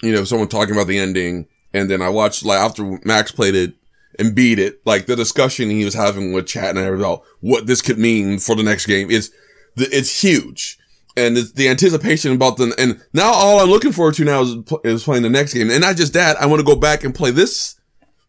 you 0.01 0.11
know, 0.11 0.23
someone 0.25 0.49
talking 0.49 0.75
about 0.75 0.87
the 0.87 0.99
ending. 0.99 1.47
And 1.73 1.89
then 1.89 2.01
I 2.01 2.09
watched, 2.09 2.43
like, 2.43 2.59
after 2.59 2.99
Max 3.05 3.31
played 3.31 3.55
it 3.55 3.75
and 4.17 4.35
beat 4.35 4.59
it, 4.59 4.85
like 4.85 5.05
the 5.05 5.15
discussion 5.15 5.69
he 5.69 5.85
was 5.85 5.93
having 5.93 6.33
with 6.33 6.47
chat 6.47 6.71
and 6.71 6.79
everything 6.79 7.05
about 7.05 7.21
what 7.39 7.67
this 7.67 7.81
could 7.81 7.99
mean 7.99 8.39
for 8.39 8.55
the 8.55 8.63
next 8.63 8.87
game 8.87 9.09
is, 9.09 9.31
it's 9.77 10.21
huge. 10.21 10.77
And 11.15 11.37
it's 11.37 11.53
the 11.53 11.69
anticipation 11.69 12.33
about 12.33 12.57
the, 12.57 12.73
and 12.77 13.01
now 13.13 13.31
all 13.31 13.59
I'm 13.59 13.69
looking 13.69 13.91
forward 13.91 14.15
to 14.15 14.25
now 14.25 14.41
is, 14.41 14.55
is 14.83 15.03
playing 15.03 15.23
the 15.23 15.29
next 15.29 15.53
game. 15.53 15.69
And 15.69 15.81
not 15.81 15.95
just 15.95 16.13
that, 16.13 16.41
I 16.41 16.47
want 16.47 16.59
to 16.59 16.65
go 16.65 16.75
back 16.75 17.03
and 17.03 17.15
play 17.15 17.31
this, 17.31 17.79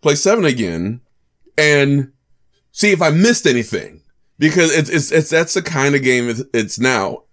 play 0.02 0.14
seven 0.14 0.45
again. 0.45 1.00
And, 1.57 2.12
see 2.73 2.93
if 2.93 3.03
I 3.03 3.11
missed 3.11 3.47
anything 3.47 4.03
because 4.39 4.75
it's, 4.75 4.89
it's, 4.89 5.12
it's, 5.12 5.31
that's 5.31 5.55
the 5.55 5.62
kind 5.62 5.95
of 5.95 6.03
game 6.03 6.29
it's, 6.29 6.43
it's 6.53 6.79
now, 6.79 7.25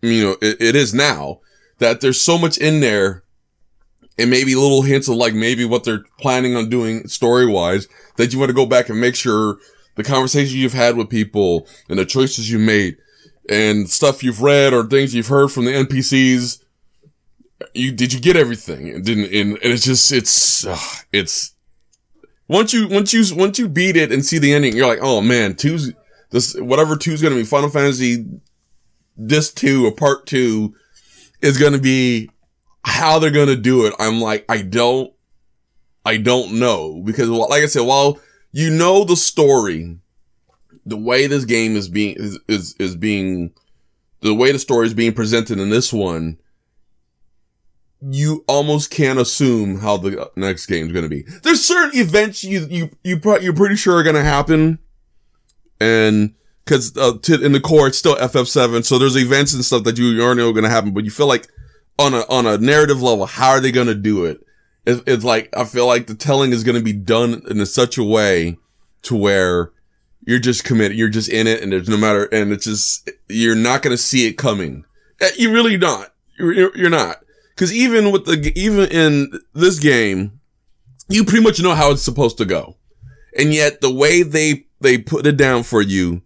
you 0.00 0.22
know, 0.22 0.36
it, 0.42 0.60
it 0.60 0.76
is 0.76 0.92
now 0.94 1.40
that 1.78 2.00
there's 2.00 2.20
so 2.20 2.38
much 2.38 2.58
in 2.58 2.80
there 2.80 3.24
and 4.18 4.30
maybe 4.30 4.54
little 4.54 4.82
hints 4.82 5.08
of 5.08 5.16
like 5.16 5.34
maybe 5.34 5.64
what 5.64 5.84
they're 5.84 6.04
planning 6.18 6.56
on 6.56 6.68
doing 6.68 7.06
story 7.08 7.46
wise 7.46 7.88
that 8.16 8.32
you 8.32 8.38
want 8.38 8.50
to 8.50 8.54
go 8.54 8.66
back 8.66 8.88
and 8.88 9.00
make 9.00 9.16
sure 9.16 9.58
the 9.96 10.04
conversations 10.04 10.54
you've 10.54 10.72
had 10.72 10.96
with 10.96 11.08
people 11.08 11.66
and 11.88 11.98
the 11.98 12.04
choices 12.04 12.50
you 12.50 12.58
made 12.58 12.96
and 13.48 13.90
stuff 13.90 14.22
you've 14.22 14.42
read 14.42 14.72
or 14.72 14.84
things 14.84 15.14
you've 15.14 15.28
heard 15.28 15.50
from 15.50 15.64
the 15.64 15.72
NPCs. 15.72 16.62
You, 17.74 17.92
did 17.92 18.12
you 18.12 18.20
get 18.20 18.36
everything? 18.36 18.88
And 18.88 19.04
didn't, 19.04 19.32
and, 19.32 19.52
and 19.62 19.72
it's 19.72 19.84
just, 19.84 20.12
it's, 20.12 20.66
uh, 20.66 20.78
it's, 21.12 21.51
once 22.48 22.72
you, 22.72 22.88
once 22.88 23.12
you, 23.12 23.24
once 23.34 23.58
you 23.58 23.68
beat 23.68 23.96
it 23.96 24.12
and 24.12 24.24
see 24.24 24.38
the 24.38 24.52
ending, 24.52 24.76
you're 24.76 24.86
like, 24.86 24.98
oh 25.02 25.20
man, 25.20 25.54
two's, 25.54 25.92
this, 26.30 26.54
whatever 26.58 26.96
two's 26.96 27.22
gonna 27.22 27.34
be, 27.34 27.44
Final 27.44 27.68
Fantasy, 27.68 28.26
this 29.16 29.52
two 29.52 29.86
or 29.86 29.92
part 29.92 30.26
two 30.26 30.74
is 31.40 31.58
gonna 31.58 31.78
be 31.78 32.30
how 32.84 33.18
they're 33.18 33.30
gonna 33.30 33.56
do 33.56 33.86
it. 33.86 33.94
I'm 33.98 34.20
like, 34.20 34.44
I 34.48 34.62
don't, 34.62 35.12
I 36.04 36.16
don't 36.16 36.58
know 36.58 37.00
because 37.04 37.28
like 37.28 37.62
I 37.62 37.66
said, 37.66 37.86
while 37.86 38.18
you 38.50 38.70
know 38.70 39.04
the 39.04 39.16
story, 39.16 39.98
the 40.84 40.96
way 40.96 41.26
this 41.26 41.44
game 41.44 41.76
is 41.76 41.88
being, 41.88 42.16
is, 42.18 42.38
is, 42.48 42.74
is 42.78 42.96
being, 42.96 43.52
the 44.20 44.34
way 44.34 44.52
the 44.52 44.58
story 44.58 44.86
is 44.86 44.94
being 44.94 45.12
presented 45.12 45.58
in 45.58 45.70
this 45.70 45.92
one, 45.92 46.38
you 48.10 48.44
almost 48.48 48.90
can't 48.90 49.18
assume 49.18 49.78
how 49.80 49.96
the 49.96 50.30
next 50.34 50.66
game 50.66 50.86
is 50.86 50.92
going 50.92 51.04
to 51.04 51.08
be. 51.08 51.22
There's 51.42 51.64
certain 51.64 51.98
events 51.98 52.42
you 52.42 52.66
you 52.66 52.90
you 53.04 53.20
you're 53.40 53.52
pretty 53.52 53.76
sure 53.76 53.96
are 53.96 54.02
going 54.02 54.16
to 54.16 54.24
happen, 54.24 54.78
and 55.80 56.34
because 56.64 56.96
uh, 56.96 57.18
in 57.28 57.52
the 57.52 57.60
core 57.60 57.88
it's 57.88 57.98
still 57.98 58.16
FF7, 58.16 58.84
so 58.84 58.98
there's 58.98 59.16
events 59.16 59.52
and 59.54 59.64
stuff 59.64 59.84
that 59.84 59.98
you 59.98 60.20
already 60.20 60.40
know 60.40 60.50
are 60.50 60.52
going 60.52 60.64
to 60.64 60.70
happen, 60.70 60.92
but 60.92 61.04
you 61.04 61.10
feel 61.10 61.26
like 61.26 61.48
on 61.98 62.14
a 62.14 62.20
on 62.28 62.46
a 62.46 62.58
narrative 62.58 63.00
level, 63.00 63.26
how 63.26 63.50
are 63.50 63.60
they 63.60 63.72
going 63.72 63.86
to 63.86 63.94
do 63.94 64.24
it? 64.24 64.44
It's, 64.84 65.02
it's 65.06 65.24
like 65.24 65.48
I 65.56 65.64
feel 65.64 65.86
like 65.86 66.06
the 66.06 66.14
telling 66.14 66.52
is 66.52 66.64
going 66.64 66.78
to 66.78 66.84
be 66.84 66.92
done 66.92 67.42
in 67.48 67.64
such 67.66 67.98
a 67.98 68.04
way 68.04 68.58
to 69.02 69.16
where 69.16 69.72
you're 70.24 70.38
just 70.38 70.64
committed, 70.64 70.96
you're 70.96 71.08
just 71.08 71.28
in 71.28 71.46
it, 71.46 71.62
and 71.62 71.72
there's 71.72 71.88
no 71.88 71.96
matter, 71.96 72.24
and 72.24 72.52
it's 72.52 72.64
just 72.64 73.10
you're 73.28 73.54
not 73.54 73.82
going 73.82 73.96
to 73.96 74.02
see 74.02 74.26
it 74.26 74.34
coming. 74.34 74.84
Eh, 75.20 75.30
you 75.36 75.52
really 75.52 75.76
not. 75.76 76.14
You're, 76.38 76.76
you're 76.76 76.90
not. 76.90 77.22
Cause 77.62 77.72
even 77.72 78.10
with 78.10 78.24
the, 78.24 78.52
even 78.56 78.90
in 78.90 79.30
this 79.54 79.78
game, 79.78 80.40
you 81.08 81.22
pretty 81.22 81.44
much 81.44 81.62
know 81.62 81.76
how 81.76 81.92
it's 81.92 82.02
supposed 82.02 82.36
to 82.38 82.44
go. 82.44 82.74
And 83.38 83.54
yet 83.54 83.80
the 83.80 83.92
way 83.92 84.24
they, 84.24 84.66
they 84.80 84.98
put 84.98 85.28
it 85.28 85.36
down 85.36 85.62
for 85.62 85.80
you, 85.80 86.22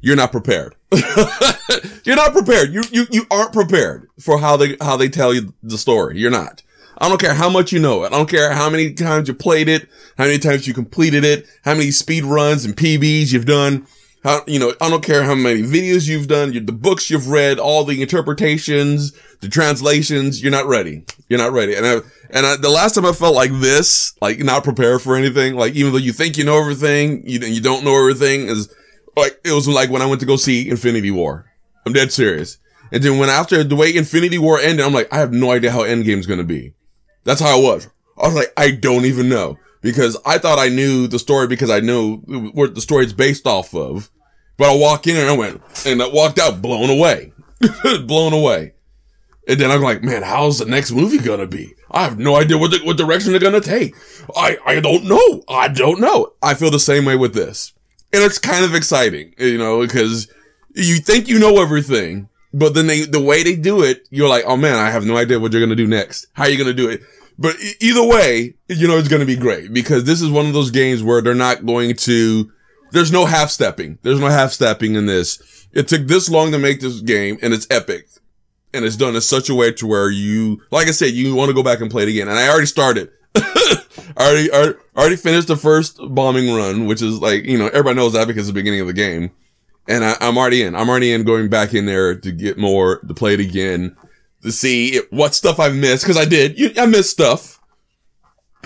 you're 0.00 0.16
not 0.16 0.32
prepared. 0.32 0.74
you're 2.04 2.16
not 2.16 2.32
prepared. 2.32 2.72
You, 2.72 2.82
you, 2.90 3.04
you 3.10 3.26
aren't 3.30 3.52
prepared 3.52 4.08
for 4.18 4.38
how 4.38 4.56
they, 4.56 4.78
how 4.80 4.96
they 4.96 5.10
tell 5.10 5.34
you 5.34 5.52
the 5.62 5.76
story. 5.76 6.18
You're 6.18 6.30
not. 6.30 6.62
I 6.96 7.10
don't 7.10 7.20
care 7.20 7.34
how 7.34 7.50
much 7.50 7.70
you 7.70 7.78
know 7.78 8.04
it. 8.04 8.14
I 8.14 8.16
don't 8.16 8.30
care 8.30 8.50
how 8.54 8.70
many 8.70 8.94
times 8.94 9.28
you 9.28 9.34
played 9.34 9.68
it, 9.68 9.86
how 10.16 10.24
many 10.24 10.38
times 10.38 10.66
you 10.66 10.72
completed 10.72 11.26
it, 11.26 11.46
how 11.62 11.74
many 11.74 11.90
speed 11.90 12.24
runs 12.24 12.64
and 12.64 12.74
PBs 12.74 13.34
you've 13.34 13.44
done. 13.44 13.86
How, 14.24 14.42
you 14.46 14.58
know, 14.58 14.72
I 14.80 14.88
don't 14.88 15.04
care 15.04 15.22
how 15.22 15.34
many 15.34 15.62
videos 15.62 16.08
you've 16.08 16.28
done, 16.28 16.52
the 16.52 16.72
books 16.72 17.10
you've 17.10 17.28
read, 17.28 17.58
all 17.58 17.84
the 17.84 18.00
interpretations, 18.00 19.12
the 19.40 19.50
translations, 19.50 20.42
you're 20.42 20.50
not 20.50 20.66
ready. 20.66 21.04
You're 21.28 21.38
not 21.38 21.52
ready. 21.52 21.74
And 21.74 21.86
I, 21.86 22.00
and 22.30 22.46
I, 22.46 22.56
the 22.56 22.70
last 22.70 22.94
time 22.94 23.04
I 23.04 23.12
felt 23.12 23.34
like 23.34 23.52
this, 23.52 24.14
like 24.22 24.38
not 24.38 24.64
prepared 24.64 25.02
for 25.02 25.14
anything, 25.14 25.56
like 25.56 25.74
even 25.74 25.92
though 25.92 25.98
you 25.98 26.14
think 26.14 26.38
you 26.38 26.44
know 26.44 26.58
everything, 26.58 27.22
you, 27.28 27.38
you 27.40 27.60
don't 27.60 27.84
know 27.84 27.98
everything 27.98 28.48
is 28.48 28.74
like, 29.14 29.38
it 29.44 29.52
was 29.52 29.68
like 29.68 29.90
when 29.90 30.00
I 30.00 30.06
went 30.06 30.20
to 30.20 30.26
go 30.26 30.36
see 30.36 30.70
Infinity 30.70 31.10
War. 31.10 31.44
I'm 31.84 31.92
dead 31.92 32.10
serious. 32.10 32.56
And 32.90 33.02
then 33.02 33.18
when 33.18 33.28
after 33.28 33.62
the 33.62 33.76
way 33.76 33.94
Infinity 33.94 34.38
War 34.38 34.58
ended, 34.58 34.86
I'm 34.86 34.94
like, 34.94 35.12
I 35.12 35.18
have 35.18 35.32
no 35.32 35.50
idea 35.50 35.70
how 35.70 35.82
Endgame's 35.82 36.26
gonna 36.26 36.44
be. 36.44 36.72
That's 37.24 37.42
how 37.42 37.58
I 37.58 37.60
was. 37.60 37.88
I 38.16 38.26
was 38.26 38.34
like, 38.34 38.54
I 38.56 38.70
don't 38.70 39.04
even 39.04 39.28
know 39.28 39.58
because 39.82 40.16
I 40.24 40.38
thought 40.38 40.58
I 40.58 40.70
knew 40.70 41.06
the 41.08 41.18
story 41.18 41.46
because 41.46 41.68
I 41.68 41.80
knew 41.80 42.16
what 42.52 42.74
the 42.74 42.80
story 42.80 43.04
is 43.04 43.12
based 43.12 43.46
off 43.46 43.74
of. 43.74 44.10
But 44.56 44.70
I 44.70 44.76
walk 44.76 45.06
in 45.06 45.16
and 45.16 45.28
I 45.28 45.36
went, 45.36 45.60
and 45.84 46.02
I 46.02 46.08
walked 46.08 46.38
out 46.38 46.62
blown 46.62 46.90
away, 46.90 47.32
blown 48.06 48.32
away. 48.32 48.74
And 49.46 49.60
then 49.60 49.70
I'm 49.70 49.82
like, 49.82 50.02
man, 50.02 50.22
how's 50.22 50.58
the 50.58 50.64
next 50.64 50.92
movie 50.92 51.18
gonna 51.18 51.46
be? 51.46 51.74
I 51.90 52.04
have 52.04 52.18
no 52.18 52.36
idea 52.36 52.56
what 52.56 52.70
the, 52.70 52.78
what 52.84 52.96
direction 52.96 53.32
they're 53.32 53.40
gonna 53.40 53.60
take. 53.60 53.94
I, 54.34 54.56
I 54.64 54.80
don't 54.80 55.04
know. 55.04 55.42
I 55.48 55.68
don't 55.68 56.00
know. 56.00 56.32
I 56.42 56.54
feel 56.54 56.70
the 56.70 56.78
same 56.78 57.04
way 57.04 57.16
with 57.16 57.34
this. 57.34 57.72
And 58.12 58.22
it's 58.22 58.38
kind 58.38 58.64
of 58.64 58.74
exciting, 58.74 59.34
you 59.38 59.58
know, 59.58 59.80
because 59.80 60.32
you 60.74 60.96
think 60.96 61.28
you 61.28 61.38
know 61.38 61.60
everything, 61.60 62.28
but 62.52 62.74
then 62.74 62.86
they, 62.86 63.02
the 63.02 63.20
way 63.20 63.42
they 63.42 63.56
do 63.56 63.82
it, 63.82 64.06
you're 64.10 64.28
like, 64.28 64.44
oh 64.46 64.56
man, 64.56 64.76
I 64.76 64.90
have 64.90 65.04
no 65.04 65.16
idea 65.16 65.38
what 65.40 65.52
you're 65.52 65.60
gonna 65.60 65.74
do 65.76 65.86
next. 65.86 66.26
How 66.32 66.44
are 66.44 66.48
you 66.48 66.56
gonna 66.56 66.72
do 66.72 66.88
it? 66.88 67.02
But 67.38 67.56
either 67.80 68.04
way, 68.04 68.54
you 68.68 68.86
know, 68.88 68.96
it's 68.96 69.08
gonna 69.08 69.26
be 69.26 69.36
great 69.36 69.72
because 69.72 70.04
this 70.04 70.22
is 70.22 70.30
one 70.30 70.46
of 70.46 70.52
those 70.52 70.70
games 70.70 71.02
where 71.02 71.20
they're 71.20 71.34
not 71.34 71.66
going 71.66 71.96
to, 71.96 72.50
there's 72.94 73.12
no 73.12 73.26
half 73.26 73.50
stepping. 73.50 73.98
There's 74.02 74.20
no 74.20 74.28
half 74.28 74.52
stepping 74.52 74.94
in 74.94 75.06
this. 75.06 75.66
It 75.72 75.88
took 75.88 76.06
this 76.06 76.30
long 76.30 76.52
to 76.52 76.58
make 76.58 76.80
this 76.80 77.00
game 77.00 77.38
and 77.42 77.52
it's 77.52 77.66
epic. 77.68 78.08
And 78.72 78.84
it's 78.84 78.96
done 78.96 79.14
in 79.14 79.20
such 79.20 79.50
a 79.50 79.54
way 79.54 79.72
to 79.72 79.86
where 79.86 80.10
you, 80.10 80.62
like 80.70 80.88
I 80.88 80.92
said, 80.92 81.12
you 81.12 81.34
want 81.34 81.48
to 81.48 81.54
go 81.54 81.62
back 81.62 81.80
and 81.80 81.90
play 81.90 82.04
it 82.04 82.08
again. 82.08 82.28
And 82.28 82.38
I 82.38 82.48
already 82.48 82.66
started. 82.66 83.10
I 83.36 83.82
already, 84.16 84.50
already, 84.50 84.78
already 84.96 85.16
finished 85.16 85.48
the 85.48 85.56
first 85.56 85.98
bombing 86.10 86.54
run, 86.54 86.86
which 86.86 87.02
is 87.02 87.20
like, 87.20 87.44
you 87.44 87.58
know, 87.58 87.66
everybody 87.66 87.96
knows 87.96 88.12
that 88.14 88.26
because 88.26 88.42
it's 88.42 88.48
the 88.48 88.60
beginning 88.60 88.80
of 88.80 88.86
the 88.86 88.92
game. 88.92 89.30
and 89.88 90.04
I, 90.04 90.16
am 90.20 90.38
already 90.38 90.62
in. 90.62 90.74
I'm 90.74 90.88
already 90.88 91.12
in 91.12 91.24
going 91.24 91.48
back 91.48 91.74
in 91.74 91.86
there 91.86 92.14
to 92.14 92.32
get 92.32 92.58
more, 92.58 93.00
to 93.00 93.14
play 93.14 93.34
it 93.34 93.40
again, 93.40 93.96
to 94.42 94.52
see 94.52 95.00
what 95.10 95.34
stuff 95.34 95.60
I've 95.60 95.74
missed. 95.74 96.06
Cause 96.06 96.16
I 96.16 96.24
did, 96.24 96.58
you, 96.58 96.70
I 96.76 96.86
missed 96.86 97.10
stuff, 97.10 97.53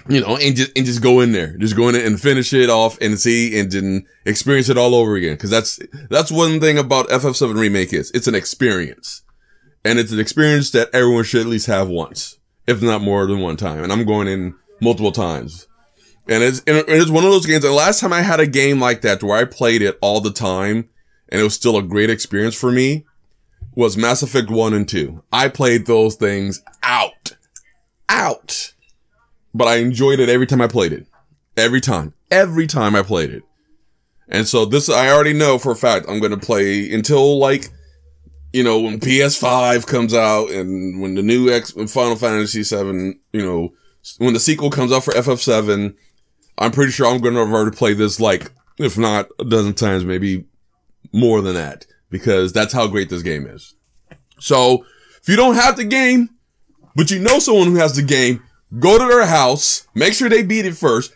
you 0.08 0.20
know, 0.20 0.36
and 0.36 0.56
just, 0.56 0.76
and 0.76 0.86
just 0.86 1.02
go 1.02 1.20
in 1.20 1.32
there, 1.32 1.56
just 1.58 1.76
go 1.76 1.88
in 1.88 1.94
and 1.94 2.20
finish 2.20 2.52
it 2.52 2.70
off 2.70 2.98
and 3.00 3.18
see 3.18 3.58
and 3.58 3.70
then 3.70 4.06
experience 4.24 4.68
it 4.68 4.78
all 4.78 4.94
over 4.94 5.16
again. 5.16 5.36
Cause 5.36 5.50
that's, 5.50 5.78
that's 6.08 6.30
one 6.30 6.60
thing 6.60 6.78
about 6.78 7.08
FF7 7.08 7.58
remake 7.58 7.92
is 7.92 8.10
it's 8.12 8.26
an 8.26 8.34
experience 8.34 9.22
and 9.84 9.98
it's 9.98 10.12
an 10.12 10.20
experience 10.20 10.70
that 10.72 10.88
everyone 10.92 11.24
should 11.24 11.42
at 11.42 11.46
least 11.46 11.66
have 11.66 11.88
once, 11.88 12.38
if 12.66 12.82
not 12.82 13.02
more 13.02 13.26
than 13.26 13.40
one 13.40 13.56
time. 13.56 13.82
And 13.82 13.92
I'm 13.92 14.04
going 14.04 14.28
in 14.28 14.54
multiple 14.80 15.12
times. 15.12 15.66
And 16.28 16.42
it's, 16.42 16.58
and 16.66 16.84
it's 16.88 17.10
one 17.10 17.24
of 17.24 17.30
those 17.30 17.46
games. 17.46 17.62
The 17.62 17.72
last 17.72 18.00
time 18.00 18.12
I 18.12 18.20
had 18.20 18.40
a 18.40 18.46
game 18.46 18.80
like 18.80 19.00
that 19.02 19.22
where 19.22 19.38
I 19.38 19.44
played 19.44 19.80
it 19.80 19.98
all 20.02 20.20
the 20.20 20.32
time, 20.32 20.90
and 21.30 21.40
it 21.40 21.44
was 21.44 21.54
still 21.54 21.76
a 21.76 21.82
great 21.82 22.10
experience 22.10 22.54
for 22.54 22.70
me 22.70 23.06
was 23.74 23.96
Mass 23.96 24.22
Effect 24.22 24.50
1 24.50 24.74
and 24.74 24.88
2. 24.88 25.22
I 25.32 25.48
played 25.48 25.86
those 25.86 26.16
things 26.16 26.62
out. 26.82 27.36
Out. 28.08 28.74
But 29.54 29.68
I 29.68 29.76
enjoyed 29.76 30.20
it 30.20 30.28
every 30.28 30.46
time 30.46 30.60
I 30.60 30.68
played 30.68 30.92
it. 30.92 31.06
Every 31.56 31.80
time. 31.80 32.14
Every 32.30 32.66
time 32.66 32.94
I 32.94 33.02
played 33.02 33.30
it. 33.30 33.42
And 34.28 34.46
so 34.46 34.64
this, 34.64 34.90
I 34.90 35.10
already 35.10 35.32
know 35.32 35.58
for 35.58 35.72
a 35.72 35.76
fact 35.76 36.06
I'm 36.08 36.20
going 36.20 36.38
to 36.38 36.46
play 36.46 36.92
until 36.92 37.38
like, 37.38 37.68
you 38.52 38.62
know, 38.62 38.80
when 38.80 39.00
PS5 39.00 39.86
comes 39.86 40.14
out 40.14 40.50
and 40.50 41.00
when 41.00 41.14
the 41.14 41.22
new 41.22 41.50
X, 41.50 41.72
Final 41.72 42.16
Fantasy 42.16 42.62
7, 42.62 43.18
you 43.32 43.42
know, 43.42 43.72
when 44.18 44.34
the 44.34 44.40
sequel 44.40 44.70
comes 44.70 44.92
out 44.92 45.04
for 45.04 45.12
FF7, 45.12 45.94
I'm 46.58 46.70
pretty 46.70 46.92
sure 46.92 47.06
I'm 47.06 47.20
going 47.20 47.34
to 47.34 47.70
to 47.70 47.76
play 47.76 47.94
this 47.94 48.20
like, 48.20 48.52
if 48.78 48.98
not 48.98 49.28
a 49.38 49.44
dozen 49.44 49.74
times, 49.74 50.04
maybe 50.04 50.44
more 51.12 51.40
than 51.40 51.54
that 51.54 51.86
because 52.10 52.52
that's 52.52 52.72
how 52.72 52.86
great 52.86 53.08
this 53.08 53.22
game 53.22 53.46
is. 53.46 53.74
So 54.40 54.84
if 55.20 55.28
you 55.28 55.36
don't 55.36 55.54
have 55.54 55.76
the 55.76 55.84
game, 55.84 56.30
but 56.96 57.10
you 57.10 57.18
know 57.18 57.38
someone 57.38 57.68
who 57.68 57.76
has 57.76 57.96
the 57.96 58.02
game, 58.02 58.42
go 58.78 58.98
to 58.98 59.04
their 59.06 59.26
house, 59.26 59.86
make 59.94 60.14
sure 60.14 60.28
they 60.28 60.42
beat 60.42 60.66
it 60.66 60.76
first, 60.76 61.14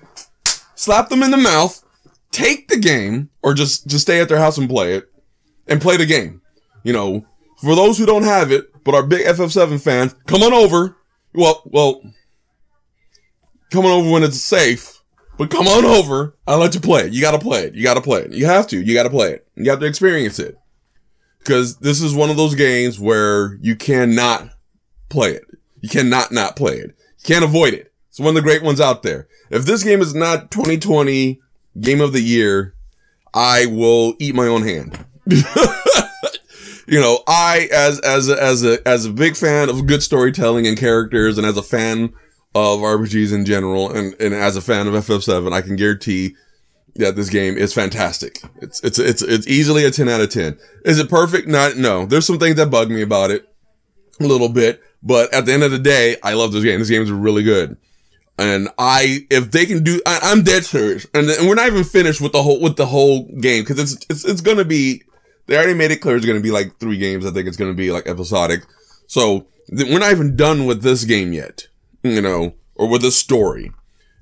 slap 0.75 1.09
them 1.09 1.23
in 1.23 1.31
the 1.31 1.37
mouth, 1.37 1.83
take 2.31 2.69
the 2.69 2.79
game, 2.79 3.31
or 3.43 3.55
just, 3.55 3.87
just 3.87 4.03
stay 4.03 4.21
at 4.21 4.29
their 4.29 4.39
house 4.39 4.59
and 4.59 4.69
play 4.69 4.95
it, 4.95 5.11
and 5.67 5.81
play 5.81 5.97
the 5.97 6.07
game. 6.07 6.41
You 6.83 6.93
know, 6.93 7.27
for 7.61 7.75
those 7.75 7.99
who 7.99 8.07
don't 8.07 8.25
have 8.25 8.51
it, 8.51 8.67
but 8.85 8.95
are 8.95 9.07
big 9.07 9.27
FF7 9.27 9.81
fans, 9.81 10.15
come 10.27 10.43
on 10.43 10.53
over. 10.53 10.97
Well, 11.35 11.63
well, 11.67 12.03
come 13.71 13.87
on 13.87 13.93
over 13.93 14.11
when 14.11 14.23
it's 14.23 14.41
safe 14.41 15.03
but 15.39 15.51
come 15.51 15.67
on 15.67 15.85
over. 15.85 16.37
I'll 16.47 16.59
let 16.59 16.75
you 16.75 16.81
play 16.81 17.03
it. 17.03 17.13
You 17.13 17.21
gotta 17.21 17.39
play 17.39 17.65
it. 17.65 17.75
You 17.75 17.83
gotta 17.83 18.01
play 18.01 18.21
it. 18.21 18.33
You 18.33 18.47
have 18.47 18.67
to. 18.69 18.81
You 18.81 18.95
gotta 18.95 19.11
play 19.11 19.33
it. 19.33 19.47
You 19.57 19.71
have 19.71 19.81
to 19.81 19.87
experience 19.87 20.39
it. 20.39 20.57
Cause 21.45 21.79
this 21.79 22.01
is 22.01 22.15
one 22.15 22.31
of 22.31 22.37
those 22.37 22.55
games 22.55 23.01
where 23.01 23.57
you 23.61 23.75
cannot 23.75 24.51
play 25.09 25.33
it. 25.33 25.45
You 25.81 25.89
cannot 25.89 26.31
not 26.31 26.55
play 26.55 26.77
it. 26.77 26.95
Can't 27.23 27.45
avoid 27.45 27.75
it. 27.75 27.93
It's 28.09 28.21
one 28.21 28.29
of 28.29 28.35
the 28.35 28.43
great 28.43 28.63
ones 28.63 28.81
out 28.81 29.03
there. 29.03 29.29
If 29.51 29.65
this 29.65 29.83
game 29.83 30.01
is 30.01 30.15
not 30.15 30.51
2020 30.51 31.41
game 31.81 32.01
of 32.01 32.13
the 32.13 32.21
year, 32.21 32.75
I 33.33 33.67
will 33.67 34.15
eat 34.19 34.35
my 34.35 34.47
own 34.47 34.63
hand. 34.63 35.05
you 35.27 37.01
know, 37.01 37.21
I, 37.27 37.69
as, 37.73 38.01
as, 38.01 38.29
as 38.29 38.65
a, 38.65 38.87
as 38.87 39.07
a 39.07 39.13
big 39.13 39.37
fan 39.37 39.71
of 39.71 39.87
good 39.87 40.03
storytelling 40.03 40.67
and 40.67 40.77
characters 40.77 41.39
and 41.39 41.47
as 41.47 41.57
a 41.57 41.63
fan 41.63 42.13
of 42.55 42.81
RPGs 42.81 43.33
in 43.33 43.47
general, 43.47 43.91
and, 43.91 44.15
and 44.21 44.35
as 44.35 44.57
a 44.57 44.61
fan 44.61 44.87
of 44.87 44.95
FF7, 44.95 45.53
I 45.53 45.63
can 45.63 45.77
guarantee 45.77 46.37
that 46.97 47.17
this 47.17 47.31
game 47.31 47.57
is 47.57 47.73
fantastic. 47.73 48.41
It's, 48.61 48.83
it's, 48.85 48.99
it's, 48.99 49.23
it's 49.23 49.47
easily 49.47 49.87
a 49.87 49.91
10 49.91 50.09
out 50.11 50.21
of 50.21 50.29
10. 50.29 50.59
Is 50.85 50.99
it 50.99 51.09
perfect? 51.09 51.49
Not, 51.49 51.77
no. 51.77 52.05
There's 52.05 52.27
some 52.27 52.39
things 52.39 52.57
that 52.57 52.71
bug 52.71 52.91
me 52.91 53.01
about 53.01 53.31
it 53.31 53.49
a 54.21 54.25
little 54.25 54.49
bit, 54.49 54.83
but 55.03 55.33
at 55.33 55.47
the 55.47 55.53
end 55.53 55.63
of 55.63 55.71
the 55.71 55.79
day, 55.79 56.17
I 56.23 56.35
love 56.35 56.53
this 56.53 56.65
game. 56.65 56.79
This 56.79 56.91
game 56.91 57.03
is 57.03 57.11
really 57.11 57.43
good. 57.43 57.77
And 58.39 58.69
I, 58.79 59.27
if 59.31 59.51
they 59.51 59.67
can 59.67 59.85
do, 59.85 60.01
I, 60.07 60.33
am 60.33 60.43
dead 60.43 60.65
serious. 60.65 61.07
And, 61.15 61.29
and 61.29 61.49
we're 61.49 61.55
not 61.55 61.67
even 61.67 61.85
finished 61.85 62.21
with 62.21 62.33
the 62.33 62.43
whole, 62.43 62.61
with 62.61 62.77
the 62.77 62.87
whole 62.87 63.25
game, 63.41 63.65
cause 63.65 63.79
it's, 63.79 63.95
it's, 64.09 64.25
it's 64.25 64.41
gonna 64.41 64.65
be, 64.65 65.03
they 65.47 65.57
already 65.57 65.75
made 65.75 65.91
it 65.91 65.97
clear 65.97 66.17
it's 66.17 66.27
gonna 66.27 66.41
be 66.41 66.51
like 66.51 66.79
three 66.79 66.99
games. 66.99 67.27
I 67.27 67.31
think 67.31 67.47
it's 67.47 67.57
gonna 67.57 67.75
be 67.75 67.91
like 67.91 68.07
episodic. 68.07 68.63
So 69.07 69.47
we're 69.71 69.99
not 69.99 70.13
even 70.13 70.35
done 70.37 70.67
with 70.67 70.83
this 70.83 71.05
game 71.05 71.33
yet 71.33 71.69
you 72.03 72.21
know, 72.21 72.55
or 72.75 72.89
with 72.89 73.05
a 73.05 73.11
story. 73.11 73.73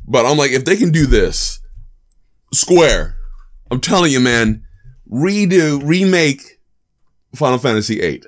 But 0.06 0.26
I'm 0.26 0.36
like, 0.36 0.50
if 0.50 0.64
they 0.64 0.76
can 0.76 0.90
do 0.90 1.06
this, 1.06 1.60
Square, 2.52 3.16
I'm 3.70 3.80
telling 3.80 4.12
you, 4.12 4.20
man, 4.20 4.64
redo, 5.10 5.80
remake 5.82 6.60
Final 7.34 7.58
Fantasy 7.58 8.00
VIII. 8.00 8.22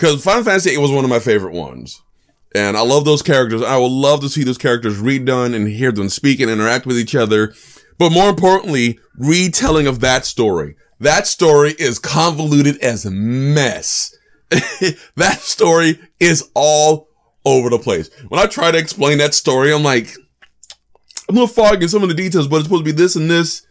Cause 0.00 0.24
Final 0.24 0.44
Fantasy 0.44 0.70
VIII 0.70 0.78
was 0.78 0.90
one 0.90 1.04
of 1.04 1.10
my 1.10 1.18
favorite 1.18 1.52
ones. 1.52 2.00
And 2.54 2.74
I 2.74 2.80
love 2.80 3.04
those 3.04 3.20
characters. 3.20 3.60
I 3.60 3.76
would 3.76 3.92
love 3.92 4.22
to 4.22 4.30
see 4.30 4.42
those 4.42 4.56
characters 4.56 4.98
redone 4.98 5.54
and 5.54 5.68
hear 5.68 5.92
them 5.92 6.08
speak 6.08 6.40
and 6.40 6.50
interact 6.50 6.86
with 6.86 6.98
each 6.98 7.14
other. 7.14 7.52
But 7.98 8.10
more 8.10 8.30
importantly, 8.30 8.98
retelling 9.18 9.86
of 9.86 10.00
that 10.00 10.24
story. 10.24 10.74
That 11.00 11.26
story 11.26 11.74
is 11.78 11.98
convoluted 11.98 12.78
as 12.78 13.04
a 13.04 13.10
mess. 13.10 14.16
that 15.16 15.40
story 15.40 16.00
is 16.18 16.50
all 16.54 17.08
over 17.44 17.68
the 17.68 17.78
place. 17.78 18.08
When 18.28 18.40
I 18.40 18.46
try 18.46 18.70
to 18.70 18.78
explain 18.78 19.18
that 19.18 19.34
story, 19.34 19.70
I'm 19.70 19.82
like, 19.82 20.14
I'm 21.28 21.36
a 21.36 21.40
little 21.40 21.46
foggy 21.46 21.82
in 21.82 21.88
some 21.90 22.02
of 22.02 22.08
the 22.08 22.14
details, 22.14 22.48
but 22.48 22.56
it's 22.56 22.64
supposed 22.64 22.86
to 22.86 22.90
be 22.90 22.96
this 22.96 23.16
and 23.16 23.30
this. 23.30 23.66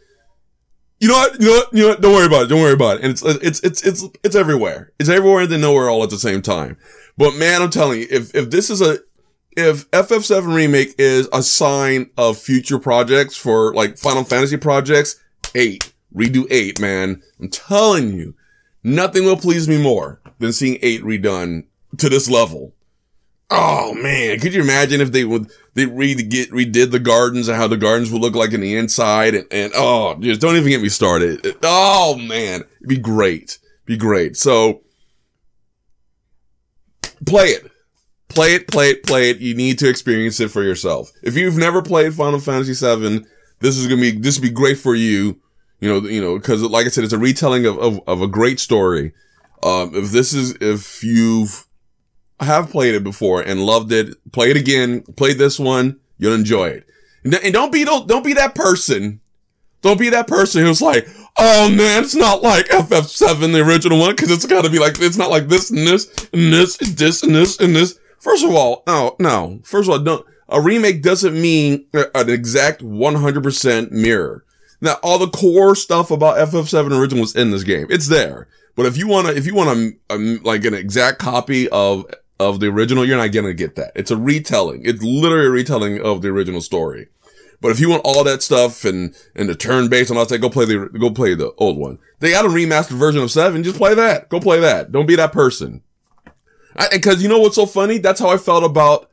You 0.99 1.07
know 1.07 1.13
what? 1.15 1.39
You 1.39 1.47
know 1.47 1.53
what? 1.53 1.73
You 1.73 1.81
know 1.83 1.89
what? 1.89 2.01
Don't 2.01 2.13
worry 2.13 2.25
about 2.25 2.43
it. 2.43 2.47
Don't 2.47 2.61
worry 2.61 2.73
about 2.73 2.97
it. 2.97 3.03
And 3.03 3.11
it's, 3.11 3.23
it's, 3.23 3.59
it's, 3.61 3.83
it's, 3.83 4.03
it's 4.23 4.35
everywhere. 4.35 4.91
It's 4.99 5.09
everywhere 5.09 5.43
and 5.43 5.51
then 5.51 5.61
nowhere 5.61 5.89
all 5.89 6.03
at 6.03 6.09
the 6.09 6.19
same 6.19 6.41
time. 6.41 6.77
But 7.17 7.35
man, 7.35 7.61
I'm 7.61 7.69
telling 7.69 8.01
you, 8.01 8.07
if, 8.09 8.35
if 8.35 8.49
this 8.49 8.69
is 8.69 8.81
a, 8.81 8.99
if 9.55 9.89
FF7 9.91 10.53
remake 10.53 10.95
is 10.97 11.27
a 11.33 11.41
sign 11.41 12.09
of 12.17 12.37
future 12.37 12.79
projects 12.79 13.35
for 13.35 13.73
like 13.73 13.97
Final 13.97 14.23
Fantasy 14.23 14.57
projects, 14.57 15.19
eight, 15.55 15.93
redo 16.13 16.45
eight, 16.49 16.79
man. 16.79 17.21
I'm 17.39 17.49
telling 17.49 18.13
you, 18.13 18.35
nothing 18.83 19.25
will 19.25 19.37
please 19.37 19.67
me 19.67 19.81
more 19.81 20.21
than 20.39 20.53
seeing 20.53 20.79
eight 20.81 21.01
redone 21.01 21.65
to 21.97 22.09
this 22.09 22.29
level. 22.29 22.73
Oh 23.51 23.95
man, 23.95 24.39
could 24.39 24.53
you 24.53 24.61
imagine 24.61 25.01
if 25.01 25.11
they 25.11 25.25
would 25.25 25.49
they 25.73 25.87
read 25.87 26.29
get 26.29 26.51
redid 26.51 26.91
the 26.91 26.99
gardens 26.99 27.47
and 27.47 27.57
how 27.57 27.67
the 27.67 27.77
gardens 27.77 28.11
would 28.11 28.21
look 28.21 28.35
like 28.35 28.53
in 28.53 28.61
the 28.61 28.75
inside 28.75 29.33
and, 29.33 29.47
and 29.51 29.71
oh 29.75 30.15
just 30.19 30.39
don't 30.39 30.55
even 30.55 30.69
get 30.69 30.81
me 30.81 30.89
started. 30.89 31.57
Oh 31.63 32.15
man, 32.15 32.61
it'd 32.77 32.87
be 32.87 32.97
great. 32.97 33.57
Be 33.85 33.97
great. 33.97 34.37
So 34.37 34.81
play 37.25 37.47
it. 37.47 37.71
Play 38.29 38.53
it, 38.53 38.67
play 38.67 38.91
it, 38.91 39.03
play 39.03 39.31
it. 39.31 39.39
You 39.39 39.55
need 39.55 39.79
to 39.79 39.89
experience 39.89 40.39
it 40.39 40.51
for 40.51 40.61
yourself. 40.61 41.11
If 41.23 41.35
you've 41.35 41.57
never 41.57 41.81
played 41.81 42.13
Final 42.13 42.39
Fantasy 42.39 42.73
VII, 42.73 43.25
this 43.59 43.77
is 43.77 43.87
gonna 43.87 44.01
be 44.01 44.11
this 44.11 44.37
would 44.37 44.47
be 44.47 44.53
great 44.53 44.77
for 44.77 44.93
you. 44.93 45.39
You 45.79 45.89
know, 45.89 46.07
you 46.07 46.21
know, 46.21 46.37
because 46.37 46.61
like 46.61 46.85
I 46.85 46.89
said, 46.89 47.03
it's 47.03 47.13
a 47.13 47.17
retelling 47.17 47.65
of, 47.65 47.79
of, 47.79 47.99
of 48.05 48.21
a 48.21 48.27
great 48.27 48.59
story. 48.59 49.13
Um, 49.63 49.95
if 49.95 50.11
this 50.11 50.33
is 50.33 50.55
if 50.61 51.03
you've 51.03 51.65
have 52.39 52.69
played 52.69 52.95
it 52.95 53.03
before 53.03 53.41
and 53.41 53.65
loved 53.65 53.91
it, 53.91 54.15
play 54.31 54.51
it 54.51 54.57
again, 54.57 55.01
play 55.17 55.33
this 55.33 55.59
one, 55.59 55.99
you'll 56.17 56.33
enjoy 56.33 56.69
it. 56.69 56.85
And 57.23 57.53
don't 57.53 57.71
be, 57.71 57.83
don't, 57.83 58.07
don't 58.07 58.23
be 58.23 58.33
that 58.33 58.55
person. 58.55 59.19
Don't 59.81 59.99
be 59.99 60.09
that 60.09 60.27
person 60.27 60.63
who's 60.65 60.81
like, 60.81 61.07
oh 61.37 61.69
man, 61.69 62.03
it's 62.03 62.15
not 62.15 62.41
like 62.41 62.67
FF7, 62.67 63.53
the 63.53 63.61
original 63.61 63.99
one, 63.99 64.15
cause 64.15 64.31
it's 64.31 64.45
gotta 64.45 64.69
be 64.69 64.79
like, 64.79 64.99
it's 64.99 65.17
not 65.17 65.29
like 65.29 65.47
this 65.47 65.69
and 65.69 65.87
this 65.87 66.29
and 66.33 66.53
this 66.53 66.77
and 66.79 66.97
this 66.97 67.23
and 67.23 67.35
this 67.35 67.59
and 67.59 67.75
this. 67.75 67.99
First 68.19 68.43
of 68.43 68.51
all, 68.51 68.83
no, 68.87 69.15
no. 69.19 69.59
First 69.63 69.87
of 69.87 69.93
all, 69.93 69.99
don't, 69.99 70.25
a 70.49 70.61
remake 70.61 71.01
doesn't 71.01 71.39
mean 71.39 71.85
uh, 71.93 72.05
an 72.15 72.29
exact 72.29 72.81
100% 72.81 73.91
mirror. 73.91 74.43
Now, 74.81 74.95
all 75.03 75.17
the 75.17 75.29
core 75.29 75.75
stuff 75.75 76.11
about 76.11 76.37
FF7 76.49 76.97
original 76.99 77.21
was 77.21 77.35
in 77.35 77.51
this 77.51 77.63
game. 77.63 77.87
It's 77.89 78.07
there. 78.07 78.47
But 78.75 78.85
if 78.85 78.97
you 78.97 79.07
want 79.07 79.27
to, 79.27 79.35
if 79.35 79.45
you 79.45 79.53
want 79.53 79.69
a, 79.69 80.13
a, 80.13 80.15
um, 80.15 80.39
like 80.43 80.63
an 80.63 80.73
exact 80.73 81.19
copy 81.19 81.67
of 81.69 82.05
of 82.39 82.59
the 82.59 82.67
original, 82.67 83.05
you're 83.05 83.17
not 83.17 83.31
gonna 83.31 83.53
get 83.53 83.75
that. 83.75 83.91
It's 83.95 84.11
a 84.11 84.17
retelling. 84.17 84.81
It's 84.85 85.03
literally 85.03 85.47
a 85.47 85.51
retelling 85.51 86.01
of 86.01 86.21
the 86.21 86.29
original 86.29 86.61
story. 86.61 87.07
But 87.61 87.71
if 87.71 87.79
you 87.79 87.89
want 87.89 88.03
all 88.05 88.23
that 88.23 88.41
stuff 88.41 88.85
and, 88.85 89.13
and 89.35 89.49
the 89.49 89.55
turn 89.55 89.89
based 89.89 90.09
on 90.11 90.17
all 90.17 90.25
that, 90.25 90.39
go 90.39 90.49
play 90.49 90.65
the, 90.65 90.89
go 90.97 91.11
play 91.11 91.33
the 91.33 91.51
old 91.57 91.77
one. 91.77 91.99
They 92.19 92.31
got 92.31 92.45
a 92.45 92.49
remastered 92.49 92.97
version 92.97 93.21
of 93.21 93.31
seven. 93.31 93.63
Just 93.63 93.77
play 93.77 93.93
that. 93.93 94.29
Go 94.29 94.39
play 94.39 94.61
that. 94.61 94.93
Don't 94.93 95.05
be 95.05 95.17
that 95.17 95.33
person. 95.33 95.83
I, 96.77 96.97
cause 96.99 97.21
you 97.21 97.27
know 97.27 97.39
what's 97.39 97.55
so 97.55 97.65
funny? 97.65 97.97
That's 97.97 98.21
how 98.21 98.29
I 98.29 98.37
felt 98.37 98.63
about, 98.63 99.09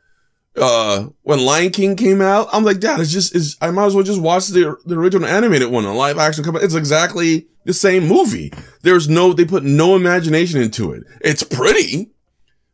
uh, 0.56 1.06
when 1.22 1.44
Lion 1.44 1.72
King 1.72 1.96
came 1.96 2.22
out. 2.22 2.48
I'm 2.52 2.62
like, 2.62 2.78
Dad, 2.78 3.00
it's 3.00 3.10
just, 3.10 3.34
is 3.34 3.56
I 3.60 3.72
might 3.72 3.86
as 3.86 3.96
well 3.96 4.04
just 4.04 4.22
watch 4.22 4.46
the, 4.46 4.76
the 4.86 4.96
original 4.96 5.26
animated 5.26 5.72
one 5.72 5.84
on 5.84 5.96
live 5.96 6.18
action. 6.18 6.44
It's 6.56 6.74
exactly 6.74 7.48
the 7.64 7.74
same 7.74 8.06
movie. 8.06 8.52
There's 8.82 9.08
no, 9.08 9.32
they 9.32 9.44
put 9.44 9.64
no 9.64 9.96
imagination 9.96 10.60
into 10.60 10.92
it. 10.92 11.02
It's 11.20 11.42
pretty 11.42 12.12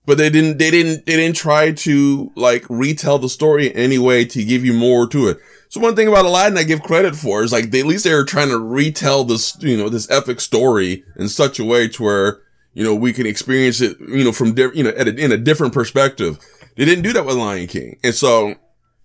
but 0.07 0.19
they 0.19 0.31
didn't 0.31 0.59
they 0.59 0.71
didn't 0.71 1.07
they 1.07 1.17
didn't 1.17 1.37
try 1.37 1.73
to 1.73 2.33
like 2.35 2.65
retell 2.69 3.19
the 3.19 3.29
story 3.29 3.69
in 3.69 3.77
any 3.77 3.99
way 3.99 4.25
to 4.25 4.45
give 4.45 4.65
you 4.65 4.73
more 4.73 5.07
to 5.09 5.29
it 5.29 5.38
So 5.73 5.81
one 5.81 5.97
thing 5.97 6.07
about 6.07 6.27
Aladdin 6.27 6.59
I 6.59 6.65
give 6.65 6.83
credit 6.83 7.17
for 7.17 7.43
is 7.43 7.51
like 7.51 7.71
they, 7.71 7.81
at 7.81 7.87
least 7.87 8.05
they 8.05 8.12
were 8.12 8.27
trying 8.27 8.51
to 8.51 8.59
retell 8.59 9.25
this, 9.25 9.57
you 9.61 9.75
know, 9.75 9.88
this 9.88 10.11
epic 10.11 10.38
story 10.41 11.03
in 11.17 11.31
such 11.31 11.59
a 11.59 11.65
way 11.65 11.88
to 11.88 12.03
where, 12.03 12.43
you 12.75 12.85
know, 12.85 12.95
we 12.95 13.11
can 13.15 13.25
experience 13.25 13.81
it, 13.81 13.99
you 13.99 14.23
know, 14.23 14.33
from 14.33 14.53
different, 14.55 14.77
you 14.77 14.85
know, 14.85 14.91
a, 14.91 15.09
in 15.09 15.33
a 15.33 15.38
different 15.38 15.73
perspective. 15.73 16.38
They 16.77 16.85
didn't 16.85 17.05
do 17.05 17.15
that 17.15 17.25
with 17.25 17.37
Lion 17.37 17.69
King. 17.69 17.99
And 18.05 18.15
so, 18.15 18.55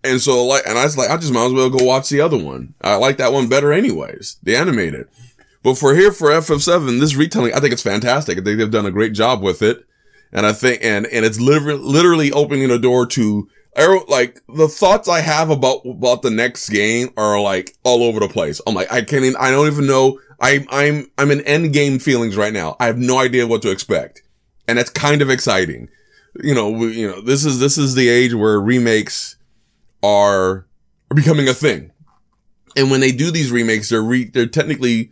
and 0.03 0.19
so 0.19 0.43
like, 0.43 0.67
and 0.67 0.77
I 0.77 0.83
was 0.83 0.97
like, 0.97 1.09
I 1.09 1.15
just 1.15 1.31
might 1.31 1.45
as 1.45 1.53
well 1.53 1.69
go 1.69 1.85
watch 1.85 2.09
the 2.09 2.19
other 2.19 2.37
one. 2.37 2.73
I 2.81 2.95
like 2.95 3.15
that 3.15 3.31
one 3.31 3.47
better 3.47 3.71
anyways, 3.71 4.35
the 4.43 4.57
animated. 4.57 5.07
But 5.63 5.77
for 5.77 5.95
here 5.95 6.11
for 6.11 6.31
FF7, 6.31 6.99
this 6.99 7.15
retelling, 7.15 7.53
I 7.53 7.61
think 7.61 7.71
it's 7.71 7.81
fantastic. 7.81 8.37
I 8.37 8.41
think 8.41 8.57
they've 8.57 8.69
done 8.69 8.85
a 8.85 8.91
great 8.91 9.13
job 9.13 9.41
with 9.41 9.61
it. 9.61 9.86
And 10.31 10.45
I 10.45 10.53
think, 10.53 10.83
and, 10.83 11.05
and 11.07 11.25
it's 11.25 11.39
literally, 11.39 11.79
literally 11.81 12.31
opening 12.31 12.69
a 12.69 12.77
door 12.77 13.05
to, 13.07 13.47
like, 14.07 14.41
the 14.49 14.67
thoughts 14.67 15.07
I 15.07 15.21
have 15.21 15.49
about, 15.49 15.85
about 15.85 16.21
the 16.21 16.31
next 16.31 16.69
game 16.69 17.09
are 17.15 17.39
like 17.39 17.75
all 17.83 18.03
over 18.03 18.19
the 18.19 18.27
place. 18.27 18.59
I'm 18.65 18.75
like, 18.75 18.91
I 18.91 19.01
can't 19.01 19.23
even, 19.23 19.37
I 19.39 19.51
don't 19.51 19.67
even 19.67 19.87
know. 19.87 20.19
I'm, 20.39 20.65
I'm, 20.69 21.09
I'm 21.17 21.31
in 21.31 21.41
end 21.41 21.73
game 21.73 21.99
feelings 21.99 22.35
right 22.35 22.53
now. 22.53 22.75
I 22.79 22.87
have 22.87 22.97
no 22.97 23.19
idea 23.19 23.47
what 23.47 23.61
to 23.61 23.71
expect. 23.71 24.21
And 24.67 24.77
that's 24.77 24.89
kind 24.89 25.21
of 25.21 25.29
exciting. 25.29 25.89
You 26.43 26.53
know, 26.53 26.69
we, 26.69 26.99
you 26.99 27.07
know, 27.07 27.21
this 27.21 27.45
is, 27.45 27.59
this 27.59 27.77
is 27.77 27.95
the 27.95 28.09
age 28.09 28.33
where 28.33 28.59
remakes 28.59 29.37
are, 30.03 30.67
are 31.09 31.15
becoming 31.15 31.47
a 31.47 31.53
thing. 31.53 31.91
And 32.75 32.91
when 32.91 32.99
they 32.99 33.11
do 33.11 33.31
these 33.31 33.51
remakes, 33.51 33.89
they're 33.89 34.03
re, 34.03 34.25
they're 34.25 34.45
technically, 34.45 35.11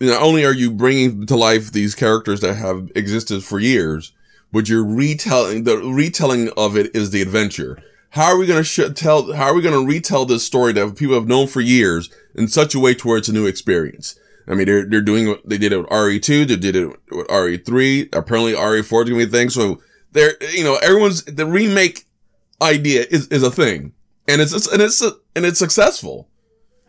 not 0.00 0.22
only 0.22 0.44
are 0.44 0.54
you 0.54 0.70
bringing 0.70 1.26
to 1.26 1.36
life 1.36 1.72
these 1.72 1.94
characters 1.94 2.40
that 2.40 2.54
have 2.54 2.90
existed 2.94 3.42
for 3.42 3.58
years, 3.58 4.12
but 4.52 4.68
you're 4.68 4.84
retelling, 4.84 5.64
the 5.64 5.78
retelling 5.78 6.50
of 6.56 6.76
it 6.76 6.94
is 6.94 7.10
the 7.10 7.22
adventure. 7.22 7.82
How 8.10 8.26
are 8.26 8.38
we 8.38 8.46
going 8.46 8.62
to 8.62 8.64
sh- 8.64 8.92
tell, 8.94 9.32
how 9.32 9.46
are 9.46 9.54
we 9.54 9.62
going 9.62 9.80
to 9.80 9.90
retell 9.90 10.26
this 10.26 10.44
story 10.44 10.74
that 10.74 10.96
people 10.96 11.14
have 11.14 11.26
known 11.26 11.46
for 11.46 11.62
years 11.62 12.10
in 12.34 12.46
such 12.46 12.74
a 12.74 12.78
way 12.78 12.94
to 12.94 13.08
where 13.08 13.16
it's 13.16 13.28
a 13.28 13.32
new 13.32 13.46
experience? 13.46 14.18
I 14.46 14.54
mean, 14.54 14.66
they're, 14.66 14.84
they're 14.84 15.00
doing 15.00 15.36
they 15.44 15.56
did 15.56 15.72
it 15.72 15.78
with 15.78 15.88
RE2, 15.88 16.46
they 16.46 16.56
did 16.56 16.76
it 16.76 16.88
with 17.10 17.26
RE3, 17.28 18.14
apparently 18.14 18.52
RE4 18.52 18.82
is 18.82 18.88
going 18.90 19.06
to 19.06 19.14
be 19.14 19.22
a 19.22 19.26
thing. 19.26 19.48
So 19.48 19.80
they're, 20.12 20.34
you 20.52 20.64
know, 20.64 20.76
everyone's, 20.76 21.24
the 21.24 21.46
remake 21.46 22.04
idea 22.60 23.06
is, 23.10 23.28
is 23.28 23.42
a 23.42 23.50
thing. 23.50 23.92
And 24.28 24.40
it's, 24.40 24.52
it's 24.52 24.70
and 24.70 24.82
it's, 24.82 25.00
and 25.00 25.46
it's 25.46 25.58
successful. 25.58 26.28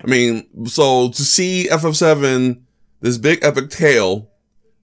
I 0.04 0.08
mean, 0.08 0.68
so 0.68 1.10
to 1.10 1.24
see 1.24 1.68
FF7, 1.72 2.62
this 3.00 3.18
big 3.18 3.44
epic 3.44 3.70
tale 3.70 4.30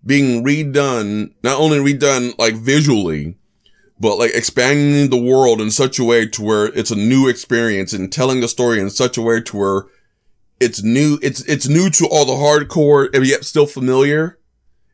being 0.04 0.44
redone, 0.44 1.32
not 1.42 1.60
only 1.60 1.78
redone 1.78 2.36
like 2.38 2.54
visually, 2.54 3.36
but 3.98 4.16
like 4.16 4.32
expanding 4.34 5.10
the 5.10 5.22
world 5.22 5.60
in 5.60 5.70
such 5.70 5.98
a 5.98 6.04
way 6.04 6.26
to 6.26 6.42
where 6.42 6.66
it's 6.66 6.90
a 6.90 6.96
new 6.96 7.28
experience 7.28 7.92
and 7.92 8.10
telling 8.10 8.40
the 8.40 8.48
story 8.48 8.80
in 8.80 8.88
such 8.88 9.18
a 9.18 9.22
way 9.22 9.40
to 9.42 9.56
where 9.56 9.82
it's 10.58 10.82
new, 10.82 11.18
it's, 11.22 11.42
it's 11.42 11.68
new 11.68 11.90
to 11.90 12.06
all 12.10 12.24
the 12.24 12.32
hardcore 12.32 13.14
and 13.14 13.26
yet 13.26 13.44
still 13.44 13.66
familiar. 13.66 14.38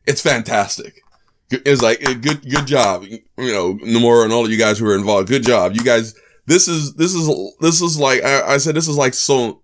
It's 0.05 0.21
fantastic. 0.21 1.01
It's 1.49 1.81
like, 1.81 2.01
eh, 2.01 2.13
good, 2.15 2.41
good 2.49 2.67
job. 2.67 3.03
You 3.03 3.21
know, 3.37 3.75
Nomura 3.75 4.25
and 4.25 4.33
all 4.33 4.43
of 4.43 4.51
you 4.51 4.57
guys 4.57 4.79
who 4.79 4.89
are 4.89 4.95
involved. 4.95 5.29
Good 5.29 5.43
job. 5.43 5.73
You 5.73 5.83
guys, 5.83 6.13
this 6.45 6.67
is, 6.67 6.95
this 6.95 7.13
is, 7.13 7.29
this 7.61 7.81
is 7.81 7.97
like, 7.97 8.23
I, 8.23 8.53
I 8.53 8.57
said, 8.57 8.75
this 8.75 8.89
is 8.89 8.97
like 8.97 9.13
so, 9.13 9.61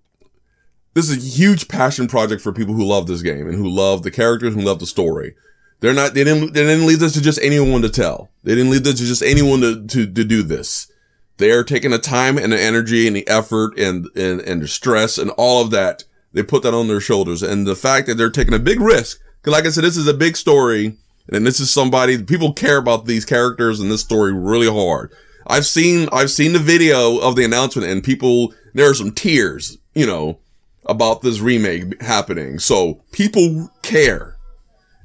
this 0.94 1.10
is 1.10 1.18
a 1.18 1.38
huge 1.38 1.68
passion 1.68 2.08
project 2.08 2.42
for 2.42 2.54
people 2.54 2.74
who 2.74 2.86
love 2.86 3.08
this 3.08 3.22
game 3.22 3.48
and 3.48 3.56
who 3.56 3.68
love 3.68 4.04
the 4.04 4.12
characters 4.12 4.54
and 4.54 4.64
love 4.64 4.80
the 4.80 4.86
story. 4.86 5.36
They're 5.80 5.94
not, 5.94 6.14
they 6.14 6.24
didn't, 6.24 6.54
they 6.54 6.64
didn't 6.64 6.86
leave 6.86 7.00
this 7.00 7.14
to 7.14 7.22
just 7.22 7.40
anyone 7.42 7.82
to 7.82 7.90
tell. 7.90 8.30
They 8.44 8.56
didn't 8.56 8.72
leave 8.72 8.84
this 8.84 9.00
to 9.00 9.06
just 9.06 9.24
anyone 9.24 9.62
to, 9.62 9.86
to, 9.86 10.06
to 10.06 10.24
do 10.24 10.44
this. 10.44 10.90
They 11.38 11.52
are 11.52 11.64
taking 11.64 11.92
the 11.92 12.00
time 12.00 12.38
and 12.38 12.54
the 12.54 12.62
energy 12.62 13.08
and 13.08 13.16
the 13.16 13.28
effort 13.28 13.78
and, 13.78 14.08
and, 14.16 14.40
and 14.42 14.62
the 14.62 14.68
stress 14.68 15.18
and 15.18 15.32
all 15.32 15.62
of 15.62 15.72
that. 15.72 16.04
They 16.32 16.44
put 16.44 16.64
that 16.64 16.74
on 16.74 16.88
their 16.88 17.02
shoulders. 17.02 17.44
And 17.44 17.68
the 17.68 17.76
fact 17.76 18.08
that 18.08 18.16
they're 18.16 18.30
taking 18.30 18.54
a 18.54 18.60
big 18.60 18.80
risk, 18.80 19.20
cause 19.42 19.52
like 19.52 19.66
I 19.66 19.70
said, 19.70 19.84
this 19.84 19.98
is 19.98 20.08
a 20.08 20.14
big 20.14 20.38
story 20.38 20.96
and 21.30 21.46
this 21.46 21.60
is 21.60 21.72
somebody, 21.72 22.22
people 22.22 22.54
care 22.54 22.78
about 22.78 23.06
these 23.06 23.26
characters 23.26 23.80
and 23.80 23.92
this 23.92 24.02
story 24.02 24.32
really 24.32 24.72
hard. 24.72 25.12
I've 25.48 25.66
seen, 25.66 26.08
I've 26.12 26.32
seen 26.32 26.54
the 26.54 26.60
video 26.60 27.18
of 27.18 27.36
the 27.36 27.44
announcement 27.44 27.90
and 27.90 28.04
people, 28.04 28.54
there 28.74 28.90
are 28.90 28.94
some 28.94 29.12
tears, 29.12 29.78
you 29.94 30.06
know, 30.06 30.40
about 30.86 31.22
this 31.22 31.40
remake 31.40 32.02
happening. 32.02 32.60
So 32.60 33.04
people 33.12 33.70
care. 33.82 34.38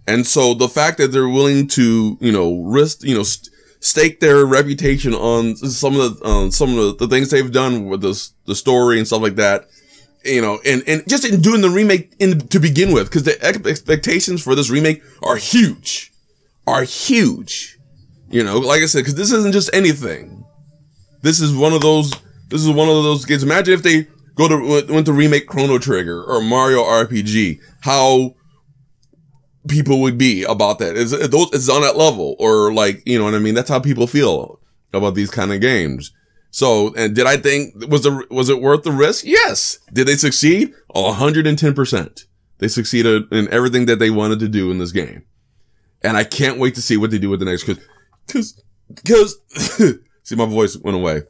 And 0.07 0.27
so 0.27 0.55
the 0.55 0.69
fact 0.69 0.99
that 0.99 1.09
they're 1.09 1.29
willing 1.29 1.69
to, 1.69 2.17
you 2.21 2.33
know, 2.33 2.63
risk, 2.63 3.03
you 3.03 3.15
know, 3.15 3.23
st- 3.23 3.55
stake 3.81 4.21
their 4.21 4.45
reputation 4.45 5.15
on 5.15 5.55
some 5.57 6.01
of 6.01 6.19
the, 6.19 6.27
um, 6.27 6.51
some 6.51 6.71
of 6.71 6.77
the, 6.77 7.07
the, 7.07 7.09
things 7.09 7.31
they've 7.31 7.53
done 7.53 7.87
with 7.87 8.01
this, 8.01 8.33
the 8.47 8.55
story 8.55 8.99
and 8.99 9.07
stuff 9.07 9.23
like 9.23 9.37
that, 9.37 9.67
you 10.25 10.41
know, 10.41 10.59
and, 10.67 10.83
and 10.87 11.09
just 11.09 11.25
in 11.25 11.41
doing 11.41 11.61
the 11.61 11.71
remake 11.71 12.13
in, 12.19 12.41
to 12.49 12.59
begin 12.59 12.93
with, 12.93 13.05
because 13.05 13.23
the 13.23 13.41
expectations 13.45 14.43
for 14.43 14.55
this 14.55 14.71
remake 14.71 15.03
are 15.23 15.37
huge, 15.37 16.11
are 16.67 16.83
huge. 16.83 17.79
You 18.31 18.45
know, 18.45 18.59
like 18.59 18.83
I 18.83 18.87
said, 18.87 19.01
because 19.01 19.15
this 19.15 19.33
isn't 19.33 19.53
just 19.53 19.71
anything. 19.73 20.45
This 21.23 21.41
is 21.41 21.55
one 21.55 21.73
of 21.73 21.81
those, 21.83 22.11
this 22.49 22.63
is 22.63 22.69
one 22.69 22.89
of 22.89 23.03
those 23.03 23.25
games. 23.25 23.43
Imagine 23.43 23.75
if 23.75 23.83
they 23.83 24.07
go 24.39 24.49
to 24.49 24.93
went 24.93 25.07
to 25.07 25.13
remake 25.13 25.49
Chrono 25.49 25.79
Trigger 25.79 26.23
or 26.23 26.41
Mario 26.41 26.83
RPG, 26.83 27.61
how 27.83 28.37
people 29.69 30.01
would 30.01 30.17
be 30.17 30.45
about 30.45 30.79
that. 30.79 30.97
It's, 30.97 31.13
it's 31.13 31.69
on 31.69 31.83
that 31.83 31.97
level, 31.97 32.37
or 32.39 32.73
like 32.73 33.03
you 33.05 33.19
know 33.19 33.25
what 33.25 33.35
I 33.35 33.41
mean. 33.41 33.55
That's 33.55 33.69
how 33.69 33.81
people 33.81 34.07
feel 34.07 34.61
about 34.93 35.15
these 35.15 35.31
kind 35.31 35.53
of 35.53 35.61
games. 35.61 36.13
So, 36.51 36.95
and 36.95 37.15
did 37.15 37.27
I 37.27 37.37
think 37.37 37.75
was 37.89 38.05
the 38.05 38.27
was 38.31 38.49
it 38.49 38.63
worth 38.63 38.85
the 38.85 38.93
risk? 38.93 39.25
Yes. 39.27 39.79
Did 39.93 40.07
they 40.07 40.17
succeed? 40.17 40.73
hundred 40.95 41.47
and 41.47 41.59
ten 41.59 41.75
percent. 41.75 42.23
They 42.59 42.69
succeeded 42.69 43.25
in 43.33 43.49
everything 43.53 43.87
that 43.87 43.99
they 43.99 44.11
wanted 44.11 44.41
to 44.41 44.49
do 44.49 44.71
in 44.71 44.79
this 44.79 44.93
game, 44.93 45.25
and 46.03 46.17
I 46.17 46.25
can't 46.25 46.59
wait 46.59 46.75
to 46.77 46.83
see 46.83 46.97
what 46.97 47.11
they 47.11 47.19
do 47.19 47.31
with 47.31 47.41
the 47.41 47.47
next. 47.47 47.65
Because, 47.65 47.85
because, 48.27 48.63
because. 48.93 49.99
see, 50.25 50.35
my 50.35 50.45
voice 50.47 50.77
went 50.77 50.97
away. 50.97 51.23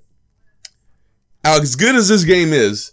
As 1.44 1.76
good 1.76 1.94
as 1.94 2.08
this 2.08 2.24
game 2.24 2.54
is, 2.54 2.92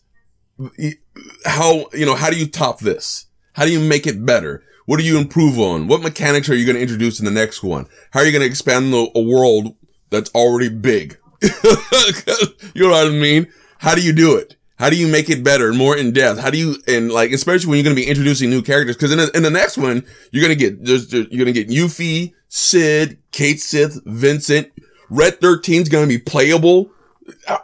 how, 1.45 1.85
you 1.93 2.05
know, 2.05 2.15
how 2.15 2.29
do 2.29 2.37
you 2.37 2.47
top 2.47 2.79
this? 2.79 3.27
How 3.53 3.65
do 3.65 3.71
you 3.71 3.79
make 3.79 4.05
it 4.07 4.25
better? 4.25 4.63
What 4.85 4.99
do 4.99 5.05
you 5.05 5.17
improve 5.17 5.59
on? 5.59 5.87
What 5.87 6.01
mechanics 6.01 6.49
are 6.49 6.55
you 6.55 6.65
going 6.65 6.75
to 6.75 6.81
introduce 6.81 7.19
in 7.19 7.25
the 7.25 7.31
next 7.31 7.63
one? 7.63 7.87
How 8.11 8.19
are 8.19 8.25
you 8.25 8.31
going 8.31 8.43
to 8.43 8.47
expand 8.47 8.93
the, 8.93 9.09
a 9.15 9.21
world 9.21 9.75
that's 10.09 10.29
already 10.31 10.69
big? 10.69 11.17
you 11.41 12.83
know 12.83 12.89
what 12.89 13.07
I 13.07 13.09
mean? 13.09 13.47
How 13.79 13.95
do 13.95 14.01
you 14.01 14.13
do 14.13 14.35
it? 14.37 14.55
How 14.77 14.89
do 14.89 14.97
you 14.97 15.07
make 15.07 15.29
it 15.29 15.43
better 15.43 15.69
and 15.69 15.77
more 15.77 15.95
in 15.95 16.11
depth? 16.11 16.39
How 16.39 16.49
do 16.49 16.57
you, 16.57 16.75
and 16.87 17.11
like, 17.11 17.31
especially 17.31 17.69
when 17.69 17.77
you're 17.77 17.85
going 17.85 17.95
to 17.95 18.01
be 18.01 18.07
introducing 18.07 18.49
new 18.49 18.61
characters? 18.61 18.97
Cause 18.97 19.11
in 19.11 19.17
the, 19.17 19.31
in 19.35 19.41
the 19.41 19.49
next 19.49 19.77
one, 19.77 20.03
you're 20.31 20.43
going 20.43 20.57
to 20.57 20.59
get, 20.59 20.83
there's, 20.83 21.11
you're 21.11 21.25
going 21.25 21.45
to 21.45 21.53
get 21.53 21.69
Yuffie, 21.69 22.33
Cid, 22.49 23.17
Cait 23.31 23.61
Sith, 23.61 24.01
Vincent. 24.05 24.71
Red 25.09 25.39
13 25.39 25.83
is 25.83 25.89
going 25.89 26.07
to 26.07 26.13
be 26.13 26.21
playable. 26.21 26.91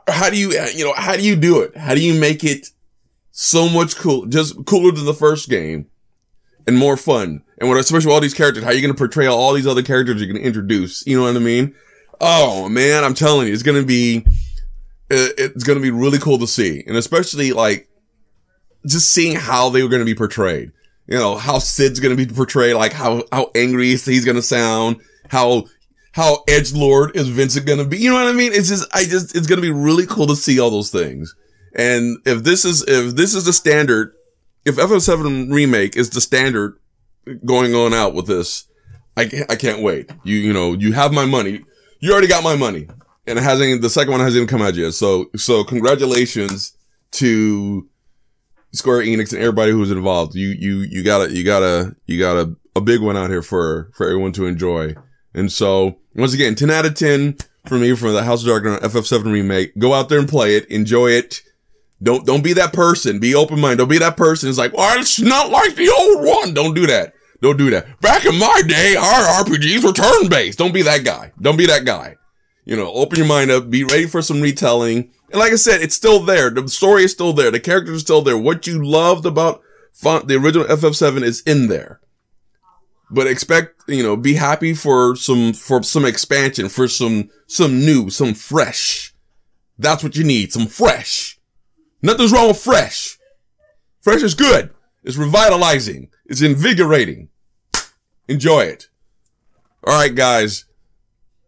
How 0.08 0.30
do 0.30 0.38
you, 0.38 0.58
uh, 0.58 0.68
you 0.74 0.86
know, 0.86 0.94
how 0.96 1.16
do 1.16 1.22
you 1.22 1.36
do 1.36 1.62
it? 1.62 1.76
How 1.76 1.94
do 1.94 2.04
you 2.04 2.20
make 2.20 2.44
it 2.44 2.70
so 3.32 3.70
much 3.70 3.96
cool, 3.96 4.26
just 4.26 4.66
cooler 4.66 4.92
than 4.92 5.06
the 5.06 5.14
first 5.14 5.50
game 5.50 5.88
and 6.68 6.78
more 6.78 6.98
fun. 6.98 7.44
And 7.58 7.70
what, 7.70 7.80
especially 7.80 8.12
all 8.12 8.20
these 8.20 8.34
characters, 8.34 8.64
how 8.64 8.72
you 8.72 8.82
going 8.82 8.94
to 8.94 8.98
portray 8.98 9.28
all 9.28 9.54
these 9.54 9.68
other 9.68 9.84
characters 9.84 10.20
you're 10.20 10.32
going 10.32 10.42
to 10.42 10.48
introduce? 10.48 11.06
You 11.06 11.18
know 11.18 11.24
what 11.24 11.36
I 11.36 11.40
mean? 11.40 11.76
Oh 12.20 12.70
man, 12.70 13.04
I'm 13.04 13.14
telling 13.14 13.48
you, 13.48 13.54
it's 13.54 13.64
going 13.64 13.80
to 13.80 13.86
be, 13.86 14.26
it's 15.10 15.64
going 15.64 15.78
to 15.78 15.84
be 15.84 15.92
really 15.92 16.20
cool 16.20 16.38
to 16.40 16.48
see. 16.48 16.84
And 16.86 16.98
especially 16.98 17.52
like 17.52 17.90
just 18.86 19.10
seeing 19.12 19.36
how 19.36 19.70
they 19.70 19.84
were 19.84 19.90
going 19.90 20.02
to 20.02 20.06
be 20.06 20.16
portrayed. 20.16 20.72
You 21.08 21.18
know, 21.18 21.36
how 21.36 21.60
Cid's 21.60 22.00
going 22.00 22.16
to 22.16 22.26
be 22.26 22.32
portrayed, 22.32 22.76
like 22.76 22.94
how, 22.94 23.24
how 23.32 23.52
angry 23.56 23.88
he's 23.88 24.24
going 24.24 24.36
to 24.36 24.42
sound, 24.42 25.02
how, 25.30 25.66
how 26.14 26.44
edge 26.48 26.74
lord 26.74 27.16
is 27.16 27.28
Vincent 27.28 27.66
going 27.66 27.80
to 27.80 27.86
be. 27.86 27.98
You 27.98 28.12
know 28.12 28.16
what 28.16 28.28
I 28.28 28.34
mean? 28.34 28.54
It's 28.54 28.70
just, 28.70 28.88
I 28.94 29.04
just, 29.04 29.36
it's 29.36 29.48
going 29.48 29.58
to 29.58 29.62
be 29.62 29.72
really 29.72 30.06
cool 30.06 30.28
to 30.28 30.36
see 30.36 30.60
all 30.60 30.70
those 30.70 30.90
things. 30.90 31.36
And 31.76 32.18
if 32.26 32.44
this 32.44 32.66
is, 32.66 32.84
if 32.88 33.16
this 33.16 33.34
is 33.34 33.46
the 33.46 33.54
standard, 33.54 34.14
if 34.66 34.76
FF7 34.76 35.52
remake 35.52 35.96
is 35.96 36.10
the 36.10 36.22
standard 36.22 36.78
going 37.46 37.74
on 37.74 37.94
out 37.94 38.14
with 38.14 38.28
this, 38.28 38.66
I 39.18 39.26
can't, 39.26 39.52
I 39.52 39.56
can't 39.56 39.82
wait. 39.82 40.10
You, 40.24 40.38
you 40.38 40.54
know, 40.54 40.74
you 40.74 40.94
have 40.94 41.14
my 41.14 41.26
money. 41.26 41.62
You 42.00 42.12
already 42.12 42.28
got 42.28 42.44
my 42.44 42.56
money 42.56 42.88
and 43.28 43.38
it 43.38 43.44
hasn't, 43.44 43.82
the 43.82 43.90
second 43.90 44.12
one 44.12 44.20
hasn't 44.20 44.38
even 44.38 44.48
come 44.48 44.62
out 44.62 44.76
yet. 44.76 44.94
So, 44.94 45.30
so 45.36 45.64
congratulations 45.64 46.76
to 47.12 47.88
Square 48.74 49.02
Enix 49.06 49.34
and 49.34 49.42
everybody 49.42 49.72
who's 49.72 49.92
involved. 49.92 50.36
You, 50.36 50.50
you, 50.50 50.80
you 50.80 51.04
got 51.04 51.30
a, 51.30 51.34
you 51.34 51.44
got 51.44 51.64
a, 51.64 51.96
you 52.06 52.20
got 52.20 52.38
a, 52.38 52.56
a 52.76 52.82
big 52.82 53.02
one 53.02 53.18
out 53.18 53.30
here 53.30 53.42
for, 53.42 53.92
for 53.94 54.08
everyone 54.08 54.32
to 54.34 54.46
enjoy. 54.46 54.96
And 55.34 55.52
so 55.52 56.00
once 56.16 56.34
again, 56.34 56.56
10 56.56 56.70
out 56.72 56.86
of 56.86 56.96
10 56.96 57.38
for 57.68 57.78
me 57.78 57.96
for 57.96 58.12
the 58.12 58.24
House 58.24 58.42
of 58.42 58.48
Darkness 58.48 58.80
FF7 58.80 59.32
remake. 59.32 59.78
Go 59.78 59.94
out 59.94 60.10
there 60.10 60.20
and 60.20 60.28
play 60.28 60.56
it. 60.56 60.66
Enjoy 60.66 61.10
it. 61.12 61.42
Don't, 62.04 62.26
don't 62.26 62.44
be 62.44 62.54
that 62.54 62.74
person. 62.74 63.20
Be 63.20 63.36
open 63.36 63.60
minded. 63.60 63.78
Don't 63.78 63.90
be 63.90 64.00
that 64.00 64.18
person 64.18 64.50
It's 64.50 64.58
like, 64.58 64.76
well, 64.76 65.00
it's 65.00 65.20
not 65.20 65.52
like 65.52 65.76
the 65.76 65.90
old 65.90 66.26
one. 66.26 66.54
Don't 66.54 66.74
do 66.74 66.88
that. 66.88 67.14
Don't 67.42 67.58
do 67.58 67.70
that. 67.72 68.00
Back 68.02 68.26
in 68.26 68.38
my 68.38 68.62
day, 68.68 68.96
our 68.96 69.44
RPGs 69.44 69.84
were 69.84 69.94
turn 69.94 70.30
based. 70.30 70.60
Don't 70.60 70.74
be 70.74 70.84
that 70.84 71.04
guy. 71.04 71.32
Don't 71.42 71.58
be 71.58 71.66
that 71.68 71.86
guy. 71.86 72.18
You 72.66 72.76
know, 72.76 72.92
open 72.94 73.18
your 73.18 73.28
mind 73.28 73.50
up, 73.50 73.70
be 73.70 73.84
ready 73.84 74.06
for 74.06 74.22
some 74.22 74.42
retelling. 74.42 75.12
And 75.32 75.40
like 75.40 75.52
I 75.52 75.56
said, 75.56 75.82
it's 75.82 75.96
still 75.96 76.20
there. 76.20 76.52
The 76.52 76.68
story 76.68 77.04
is 77.04 77.12
still 77.12 77.34
there. 77.34 77.50
The 77.50 77.60
characters 77.60 77.98
are 77.98 78.00
still 78.00 78.22
there. 78.22 78.38
What 78.38 78.68
you 78.68 78.84
loved 78.84 79.26
about 79.26 79.62
font, 79.92 80.28
the 80.28 80.36
original 80.36 80.68
FF7 80.68 81.24
is 81.24 81.42
in 81.42 81.68
there. 81.68 82.00
But 83.10 83.28
expect, 83.28 83.82
you 83.88 84.04
know, 84.04 84.16
be 84.16 84.36
happy 84.36 84.74
for 84.74 85.16
some, 85.16 85.54
for 85.54 85.84
some 85.84 86.06
expansion, 86.06 86.70
for 86.70 86.88
some, 86.88 87.30
some 87.48 87.80
new, 87.80 88.10
some 88.10 88.34
fresh. 88.36 89.14
That's 89.78 90.04
what 90.04 90.16
you 90.16 90.24
need. 90.24 90.54
Some 90.54 90.68
fresh. 90.68 91.40
Nothing's 92.02 92.32
wrong 92.32 92.48
with 92.48 92.62
fresh. 92.62 93.18
Fresh 94.02 94.24
is 94.24 94.34
good. 94.34 94.72
It's 95.04 95.18
revitalizing. 95.18 96.10
It's 96.26 96.42
invigorating. 96.42 97.30
Enjoy 98.28 98.62
it. 98.62 98.90
All 99.86 99.94
right, 99.94 100.14
guys. 100.14 100.66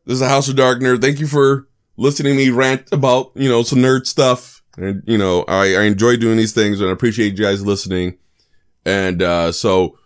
This 0.06 0.16
is 0.16 0.20
the 0.20 0.28
House 0.28 0.50
of 0.50 0.56
Dark 0.56 0.80
Nerd. 0.80 1.02
Thank 1.02 1.20
you 1.20 1.28
for 1.28 1.68
listening 1.98 2.34
to 2.34 2.38
me 2.38 2.50
rant 2.50 2.92
about, 2.92 3.32
you 3.36 3.50
know, 3.50 3.64
some 3.64 3.80
nerd 3.80 4.06
stuff. 4.06 4.62
And, 4.78 5.04
you 5.06 5.18
know, 5.18 5.46
I, 5.48 5.76
I 5.76 5.84
enjoy 5.84 6.18
doing 6.18 6.38
these 6.38 6.52
things 6.52 6.82
and 6.82 6.90
I 6.90 6.94
appreciate 6.94 7.38
you 7.38 7.46
guys 7.46 7.66
listening. 7.66 8.18
And, 8.86 9.22
uh, 9.22 9.52
so 9.52 9.98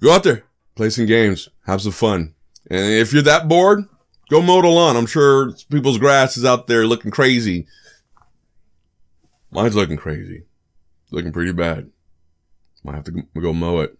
go 0.00 0.12
out 0.12 0.22
there, 0.22 0.44
play 0.76 0.90
some 0.90 1.06
games, 1.06 1.48
have 1.66 1.82
some 1.82 1.92
fun. 1.92 2.34
And 2.70 2.94
if 2.94 3.12
you're 3.12 3.22
that 3.22 3.48
bored, 3.48 3.84
go 4.30 4.40
mow 4.40 4.62
the 4.62 4.68
lawn. 4.68 4.96
I'm 4.96 5.06
sure 5.06 5.52
people's 5.70 5.98
grass 5.98 6.36
is 6.36 6.44
out 6.44 6.66
there 6.66 6.86
looking 6.86 7.10
crazy. 7.10 7.66
Mine's 9.54 9.76
looking 9.76 9.96
crazy. 9.96 10.44
Looking 11.12 11.32
pretty 11.32 11.52
bad. 11.52 11.90
Might 12.82 12.96
have 12.96 13.04
to 13.04 13.24
go 13.40 13.52
mow 13.54 13.80
it. 13.80 13.96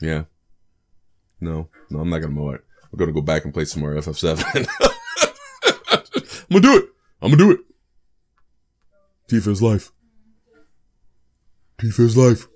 Yeah. 0.00 0.24
No, 1.40 1.68
no, 1.90 2.00
I'm 2.00 2.10
not 2.10 2.20
gonna 2.20 2.32
mow 2.32 2.50
it. 2.50 2.64
I'm 2.92 2.98
gonna 2.98 3.12
go 3.12 3.20
back 3.20 3.44
and 3.44 3.52
play 3.52 3.64
some 3.64 3.80
more 3.82 3.94
FF7. 3.94 4.66
I'm 5.64 6.60
gonna 6.60 6.60
do 6.60 6.76
it. 6.78 6.84
I'm 7.20 7.30
gonna 7.30 7.36
do 7.36 7.50
it. 7.50 7.60
Tifa's 9.28 9.60
life. 9.60 9.90
Tifa's 11.78 12.16
life. 12.16 12.46